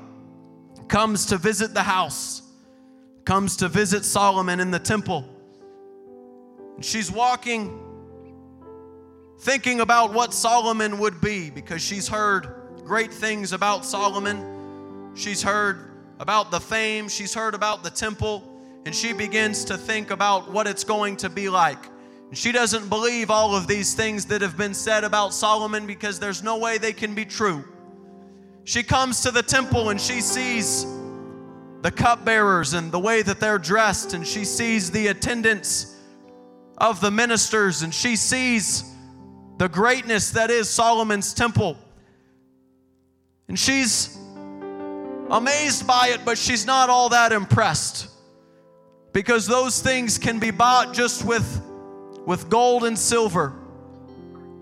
comes 0.88 1.26
to 1.26 1.36
visit 1.36 1.74
the 1.74 1.82
house, 1.82 2.40
comes 3.26 3.54
to 3.56 3.68
visit 3.68 4.02
Solomon 4.02 4.60
in 4.60 4.70
the 4.70 4.78
temple. 4.78 5.28
And 6.76 6.82
she's 6.82 7.12
walking, 7.12 7.78
thinking 9.40 9.80
about 9.80 10.14
what 10.14 10.32
Solomon 10.32 10.98
would 11.00 11.20
be 11.20 11.50
because 11.50 11.82
she's 11.82 12.08
heard 12.08 12.48
great 12.82 13.12
things 13.12 13.52
about 13.52 13.84
Solomon. 13.84 15.12
She's 15.14 15.42
heard 15.42 15.90
about 16.18 16.50
the 16.50 16.60
fame, 16.60 17.08
she's 17.10 17.34
heard 17.34 17.54
about 17.54 17.82
the 17.82 17.90
temple, 17.90 18.42
and 18.86 18.94
she 18.94 19.12
begins 19.12 19.66
to 19.66 19.76
think 19.76 20.10
about 20.10 20.50
what 20.50 20.66
it's 20.66 20.82
going 20.82 21.18
to 21.18 21.28
be 21.28 21.50
like. 21.50 21.84
She 22.32 22.52
doesn't 22.52 22.88
believe 22.88 23.30
all 23.30 23.56
of 23.56 23.66
these 23.66 23.94
things 23.94 24.26
that 24.26 24.40
have 24.40 24.56
been 24.56 24.74
said 24.74 25.02
about 25.02 25.34
Solomon 25.34 25.86
because 25.86 26.20
there's 26.20 26.42
no 26.42 26.58
way 26.58 26.78
they 26.78 26.92
can 26.92 27.14
be 27.14 27.24
true. 27.24 27.64
She 28.64 28.82
comes 28.82 29.22
to 29.22 29.32
the 29.32 29.42
temple 29.42 29.90
and 29.90 30.00
she 30.00 30.20
sees 30.20 30.86
the 31.82 31.90
cupbearers 31.90 32.74
and 32.74 32.92
the 32.92 32.98
way 32.98 33.22
that 33.22 33.40
they're 33.40 33.58
dressed, 33.58 34.12
and 34.14 34.26
she 34.26 34.44
sees 34.44 34.90
the 34.90 35.08
attendants 35.08 35.96
of 36.78 37.00
the 37.00 37.10
ministers, 37.10 37.82
and 37.82 37.92
she 37.92 38.16
sees 38.16 38.84
the 39.56 39.68
greatness 39.68 40.30
that 40.32 40.50
is 40.50 40.68
Solomon's 40.68 41.32
temple. 41.32 41.76
And 43.48 43.58
she's 43.58 44.16
amazed 45.30 45.86
by 45.86 46.08
it, 46.08 46.20
but 46.24 46.38
she's 46.38 46.66
not 46.66 46.90
all 46.90 47.08
that 47.08 47.32
impressed 47.32 48.08
because 49.12 49.46
those 49.46 49.80
things 49.80 50.18
can 50.18 50.38
be 50.38 50.50
bought 50.50 50.94
just 50.94 51.24
with 51.24 51.62
with 52.30 52.48
gold 52.48 52.84
and 52.84 52.96
silver. 52.96 53.52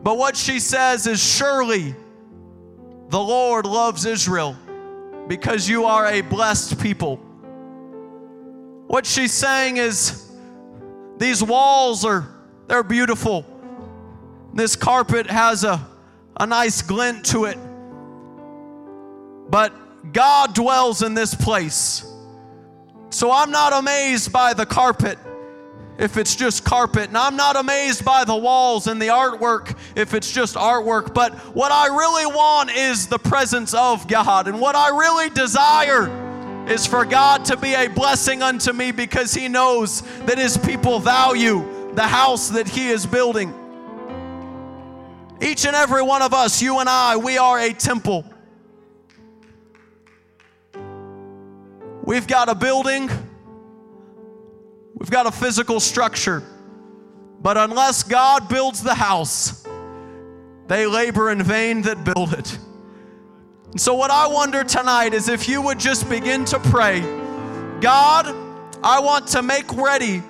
But 0.03 0.17
what 0.17 0.39
she 0.39 0.59
says 0.59 1.07
is, 1.07 1.23
Surely 1.23 1.95
the 3.11 3.21
Lord 3.21 3.67
loves 3.67 4.07
Israel 4.07 4.57
because 5.29 5.69
you 5.69 5.85
are 5.85 6.07
a 6.07 6.23
blessed 6.23 6.81
people. 6.81 7.17
What 8.87 9.05
she's 9.05 9.35
saying 9.35 9.77
is 9.77 10.33
these 11.19 11.43
walls 11.43 12.07
are 12.07 12.27
they're 12.69 12.83
beautiful. 12.83 13.45
This 14.55 14.75
carpet 14.75 15.27
has 15.27 15.63
a, 15.63 15.87
a 16.41 16.47
nice 16.47 16.81
glint 16.81 17.27
to 17.27 17.45
it. 17.45 17.59
But 19.51 19.75
God 20.15 20.55
dwells 20.55 21.03
in 21.03 21.13
this 21.13 21.35
place. 21.35 22.03
So 23.11 23.31
I'm 23.31 23.51
not 23.51 23.75
amazed 23.75 24.33
by 24.33 24.55
the 24.55 24.65
carpet 24.65 25.19
if 25.99 26.17
it's 26.17 26.37
just 26.37 26.65
carpet, 26.65 27.09
and 27.09 27.19
I'm 27.19 27.37
not 27.37 27.57
amazed 27.57 28.05
by 28.05 28.25
the 28.25 28.37
walls 28.37 28.87
and 28.87 29.03
the 29.03 29.09
artwork 29.09 29.77
if 29.97 30.15
it's 30.15 30.31
just 30.31 30.55
artwork. 30.55 31.13
But 31.13 31.35
what 31.55 31.73
I 31.73 31.89
really 31.89 32.27
want 32.27 32.71
is 32.71 33.09
the 33.09 33.19
presence 33.19 33.75
of 33.75 34.07
God, 34.07 34.47
and 34.47 34.61
what 34.61 34.77
I 34.77 34.91
really 34.91 35.29
desire 35.31 36.09
is 36.69 36.87
for 36.87 37.05
God 37.05 37.47
to 37.47 37.57
be 37.57 37.75
a 37.75 37.89
blessing 37.89 38.43
unto 38.43 38.73
me 38.73 38.93
because 38.93 39.35
He 39.35 39.49
knows 39.49 40.03
that 40.27 40.39
His 40.39 40.57
people 40.57 41.01
value 41.01 41.93
the 41.95 42.07
house 42.07 42.51
that 42.51 42.69
He 42.69 42.89
is 42.89 43.05
building. 43.05 43.53
Each 45.41 45.67
and 45.67 45.75
every 45.75 46.03
one 46.03 46.23
of 46.23 46.35
us, 46.35 46.63
you 46.63 46.79
and 46.79 46.89
I, 46.89 47.17
we 47.17 47.39
are 47.39 47.59
a 47.59 47.73
temple. 47.73 48.25
We've 52.05 52.27
got 52.27 52.49
a 52.49 52.55
building, 52.55 53.11
we've 54.99 55.11
got 55.11 55.27
a 55.27 55.33
physical 55.33 55.81
structure. 55.81 56.43
But 57.41 57.57
unless 57.57 58.03
God 58.03 58.49
builds 58.49 58.83
the 58.83 58.95
house, 58.95 59.67
they 60.67 60.87
labor 60.87 61.31
in 61.31 61.43
vain 61.43 61.83
that 61.83 62.05
build 62.05 62.35
it. 62.35 62.59
And 63.71 63.81
so, 63.81 63.95
what 63.95 64.11
I 64.11 64.27
wonder 64.27 64.65
tonight 64.65 65.15
is 65.15 65.29
if 65.29 65.49
you 65.49 65.63
would 65.63 65.79
just 65.79 66.09
begin 66.09 66.45
to 66.47 66.59
pray 66.59 67.01
God, 67.81 68.27
I 68.83 69.01
want 69.01 69.29
to 69.29 69.43
make 69.43 69.73
ready 69.73 70.23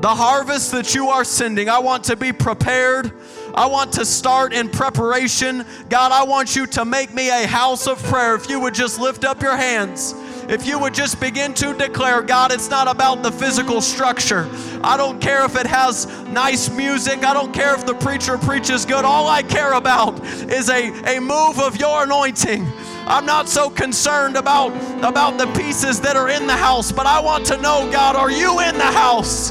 the 0.00 0.08
harvest 0.08 0.72
that 0.72 0.94
you 0.94 1.08
are 1.08 1.24
sending. 1.24 1.68
I 1.68 1.78
want 1.78 2.04
to 2.04 2.16
be 2.16 2.32
prepared. 2.32 3.12
I 3.54 3.66
want 3.66 3.92
to 3.94 4.04
start 4.04 4.52
in 4.52 4.68
preparation. 4.68 5.64
God, 5.88 6.10
I 6.10 6.24
want 6.24 6.56
you 6.56 6.66
to 6.68 6.84
make 6.84 7.12
me 7.12 7.28
a 7.28 7.46
house 7.46 7.86
of 7.86 8.02
prayer. 8.04 8.34
If 8.34 8.48
you 8.48 8.60
would 8.60 8.74
just 8.74 8.98
lift 8.98 9.24
up 9.24 9.42
your 9.42 9.56
hands 9.56 10.14
if 10.48 10.66
you 10.66 10.78
would 10.78 10.94
just 10.94 11.20
begin 11.20 11.54
to 11.54 11.74
declare, 11.74 12.22
God, 12.22 12.52
it's 12.52 12.70
not 12.70 12.88
about 12.88 13.22
the 13.22 13.32
physical 13.32 13.80
structure. 13.80 14.48
I 14.82 14.96
don't 14.96 15.20
care 15.20 15.44
if 15.44 15.56
it 15.56 15.66
has 15.66 16.06
nice 16.28 16.70
music. 16.70 17.24
I 17.24 17.32
don't 17.32 17.52
care 17.52 17.74
if 17.74 17.86
the 17.86 17.94
preacher 17.94 18.36
preaches 18.38 18.84
good. 18.84 19.04
All 19.04 19.28
I 19.28 19.42
care 19.42 19.72
about 19.72 20.22
is 20.24 20.68
a, 20.68 21.16
a 21.16 21.20
move 21.20 21.58
of 21.58 21.76
your 21.76 22.04
anointing. 22.04 22.66
I'm 23.06 23.26
not 23.26 23.48
so 23.48 23.68
concerned 23.68 24.36
about, 24.36 24.70
about 25.04 25.38
the 25.38 25.46
pieces 25.58 26.00
that 26.00 26.16
are 26.16 26.28
in 26.28 26.46
the 26.46 26.56
house, 26.56 26.90
but 26.92 27.06
I 27.06 27.20
want 27.20 27.46
to 27.46 27.56
know, 27.58 27.90
God, 27.90 28.16
are 28.16 28.30
you 28.30 28.60
in 28.60 28.76
the 28.76 28.84
house? 28.84 29.50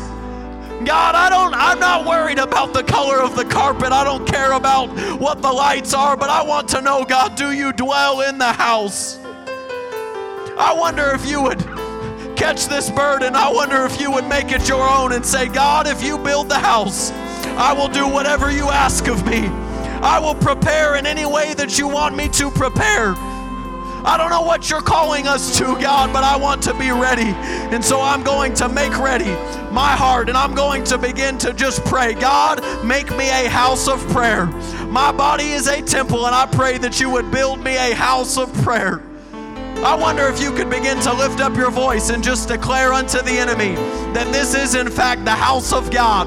God, 0.86 1.16
I 1.16 1.30
don't 1.30 1.54
I'm 1.54 1.80
not 1.80 2.06
worried 2.06 2.40
about 2.40 2.74
the 2.74 2.84
color 2.84 3.22
of 3.22 3.38
the 3.38 3.46
carpet. 3.46 3.94
I 3.94 4.04
don't 4.04 4.28
care 4.28 4.52
about 4.52 4.90
what 5.18 5.42
the 5.42 5.52
lights 5.52 5.94
are, 5.94 6.18
but 6.18 6.30
I 6.30 6.44
want 6.44 6.68
to 6.70 6.82
know, 6.82 7.06
God, 7.06 7.36
do 7.36 7.52
you 7.52 7.72
dwell 7.72 8.22
in 8.22 8.38
the 8.38 8.52
house? 8.52 9.23
I 10.64 10.72
wonder 10.72 11.12
if 11.14 11.26
you 11.28 11.42
would 11.42 11.60
catch 12.38 12.68
this 12.68 12.90
burden. 12.90 13.36
I 13.36 13.52
wonder 13.52 13.84
if 13.84 14.00
you 14.00 14.10
would 14.12 14.26
make 14.30 14.54
it 14.54 14.70
your 14.70 14.88
own 14.88 15.12
and 15.12 15.26
say, 15.26 15.50
God, 15.50 15.88
if 15.88 16.02
you 16.02 16.18
build 16.18 16.48
the 16.48 16.58
house, 16.58 17.12
I 17.58 17.74
will 17.74 17.90
do 17.90 18.08
whatever 18.08 18.50
you 18.50 18.70
ask 18.70 19.08
of 19.08 19.26
me. 19.28 19.48
I 20.02 20.20
will 20.20 20.36
prepare 20.36 20.96
in 20.96 21.06
any 21.06 21.26
way 21.26 21.54
that 21.56 21.78
you 21.78 21.90
want 21.90 22.16
me 22.16 22.30
to 22.30 22.50
prepare. 22.50 23.14
I 24.06 24.16
don't 24.18 24.30
know 24.30 24.42
what 24.42 24.70
you're 24.70 24.82
calling 24.82 25.28
us 25.28 25.58
to, 25.58 25.66
God, 25.82 26.14
but 26.14 26.24
I 26.24 26.38
want 26.38 26.64
to 26.64 26.74
be 26.74 26.92
ready. 26.92 27.34
And 27.76 27.84
so 27.84 28.00
I'm 28.02 28.24
going 28.24 28.54
to 28.56 28.70
make 28.70 28.98
ready 28.98 29.32
my 29.70 29.92
heart 29.92 30.30
and 30.30 30.38
I'm 30.38 30.56
going 30.56 30.86
to 30.86 30.98
begin 30.98 31.38
to 31.40 31.54
just 31.54 31.84
pray. 31.84 32.14
God, 32.14 32.64
make 32.86 33.12
me 33.18 33.30
a 33.30 33.50
house 33.50 33.90
of 33.90 34.00
prayer. 34.10 34.46
My 34.88 35.12
body 35.12 35.52
is 35.52 35.68
a 35.68 35.82
temple, 35.82 36.26
and 36.26 36.34
I 36.34 36.46
pray 36.46 36.78
that 36.78 37.02
you 37.02 37.10
would 37.10 37.32
build 37.32 37.62
me 37.62 37.76
a 37.76 37.94
house 37.94 38.38
of 38.38 38.54
prayer. 38.64 39.04
I 39.84 39.96
wonder 39.96 40.30
if 40.30 40.42
you 40.42 40.54
could 40.54 40.70
begin 40.70 40.98
to 41.02 41.12
lift 41.14 41.42
up 41.42 41.58
your 41.58 41.70
voice 41.70 42.10
and 42.10 42.24
just 42.24 42.48
declare 42.48 42.94
unto 42.94 43.22
the 43.22 43.38
enemy 43.38 43.76
that 44.14 44.32
this 44.32 44.56
is, 44.56 44.76
in 44.76 44.90
fact, 44.90 45.26
the 45.26 45.32
house 45.32 45.74
of 45.74 45.92
God. 45.92 46.26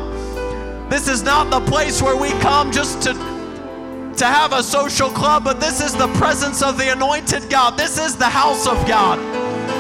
This 0.91 1.09
is 1.09 1.23
not 1.23 1.49
the 1.49 1.61
place 1.61 2.03
where 2.03 2.17
we 2.17 2.29
come 2.43 2.71
just 2.71 3.01
to, 3.05 3.15
to 3.15 4.27
have 4.27 4.53
a 4.53 4.63
social 4.63 5.09
club, 5.09 5.45
but 5.45 5.59
this 5.59 5.81
is 5.81 5.95
the 5.95 6.09
presence 6.19 6.63
of 6.63 6.77
the 6.77 6.93
anointed 6.93 7.49
God. 7.49 7.79
This 7.79 7.99
is 7.99 8.15
the 8.15 8.29
house 8.29 8.67
of 8.67 8.77
God. 8.87 9.19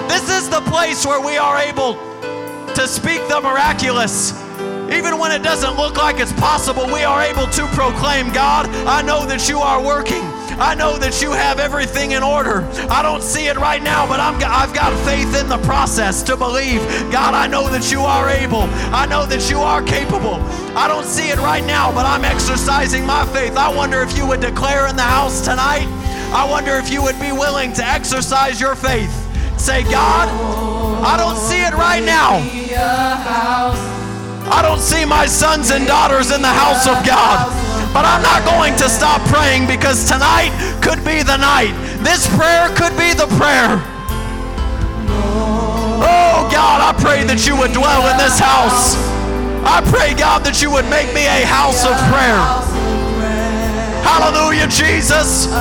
This 0.08 0.30
is 0.30 0.48
the 0.48 0.62
place 0.62 1.04
where 1.04 1.20
we 1.20 1.36
are 1.36 1.58
able 1.58 1.96
to 2.74 2.88
speak 2.88 3.28
the 3.28 3.42
miraculous. 3.42 4.32
Even 4.90 5.18
when 5.18 5.32
it 5.32 5.42
doesn't 5.42 5.76
look 5.76 5.98
like 5.98 6.18
it's 6.18 6.32
possible, 6.32 6.86
we 6.86 7.04
are 7.04 7.20
able 7.20 7.46
to 7.48 7.66
proclaim, 7.74 8.32
God, 8.32 8.70
I 8.86 9.02
know 9.02 9.26
that 9.26 9.50
you 9.50 9.58
are 9.58 9.84
working. 9.84 10.24
I 10.58 10.74
know 10.74 10.96
that 10.98 11.20
you 11.20 11.32
have 11.32 11.58
everything 11.60 12.12
in 12.12 12.22
order. 12.22 12.66
I 12.88 13.02
don't 13.02 13.22
see 13.22 13.46
it 13.46 13.56
right 13.56 13.82
now, 13.82 14.06
but 14.06 14.20
I'm, 14.20 14.36
I've 14.36 14.72
got 14.72 14.96
faith 15.04 15.38
in 15.38 15.50
the 15.50 15.58
process 15.58 16.22
to 16.24 16.36
believe. 16.36 16.80
God, 17.12 17.34
I 17.34 17.46
know 17.46 17.68
that 17.68 17.92
you 17.92 18.00
are 18.00 18.30
able. 18.30 18.62
I 18.92 19.04
know 19.04 19.26
that 19.26 19.50
you 19.50 19.58
are 19.58 19.82
capable. 19.82 20.36
I 20.74 20.88
don't 20.88 21.04
see 21.04 21.28
it 21.28 21.36
right 21.38 21.64
now, 21.64 21.92
but 21.92 22.06
I'm 22.06 22.24
exercising 22.24 23.04
my 23.04 23.26
faith. 23.26 23.56
I 23.56 23.74
wonder 23.74 24.00
if 24.00 24.16
you 24.16 24.26
would 24.26 24.40
declare 24.40 24.88
in 24.88 24.96
the 24.96 25.02
house 25.02 25.42
tonight. 25.42 25.86
I 26.32 26.48
wonder 26.50 26.76
if 26.76 26.90
you 26.90 27.02
would 27.02 27.20
be 27.20 27.32
willing 27.32 27.74
to 27.74 27.84
exercise 27.84 28.58
your 28.58 28.74
faith. 28.74 29.12
Say, 29.60 29.82
God, 29.84 30.28
I 31.04 31.18
don't 31.18 31.36
see 31.36 31.60
it 31.60 31.74
right 31.74 32.02
now. 32.02 32.40
I 34.48 34.62
don't 34.62 34.80
see 34.80 35.04
my 35.04 35.26
sons 35.26 35.70
and 35.70 35.86
daughters 35.86 36.30
in 36.30 36.40
the 36.40 36.48
house 36.48 36.86
of 36.86 37.04
God. 37.04 37.65
But 37.96 38.04
I'm 38.04 38.20
not 38.20 38.44
going 38.44 38.76
to 38.76 38.90
stop 38.90 39.22
praying 39.24 39.66
because 39.66 40.04
tonight 40.04 40.52
could 40.84 41.02
be 41.02 41.22
the 41.22 41.38
night. 41.38 41.72
This 42.04 42.28
prayer 42.36 42.68
could 42.76 42.92
be 42.92 43.16
the 43.16 43.24
prayer. 43.40 43.80
Oh 46.04 46.44
God, 46.52 46.84
I 46.84 46.92
pray 47.00 47.24
that 47.24 47.48
you 47.48 47.56
would 47.56 47.72
dwell 47.72 48.04
in 48.12 48.20
this 48.20 48.36
house. 48.36 49.00
I 49.64 49.80
pray, 49.88 50.12
God, 50.12 50.44
that 50.44 50.60
you 50.60 50.70
would 50.76 50.84
make 50.92 51.08
me 51.16 51.24
a 51.24 51.48
house 51.48 51.88
of 51.88 51.96
prayer. 52.12 52.36
Hallelujah, 54.04 54.68
Jesus. 54.68 55.48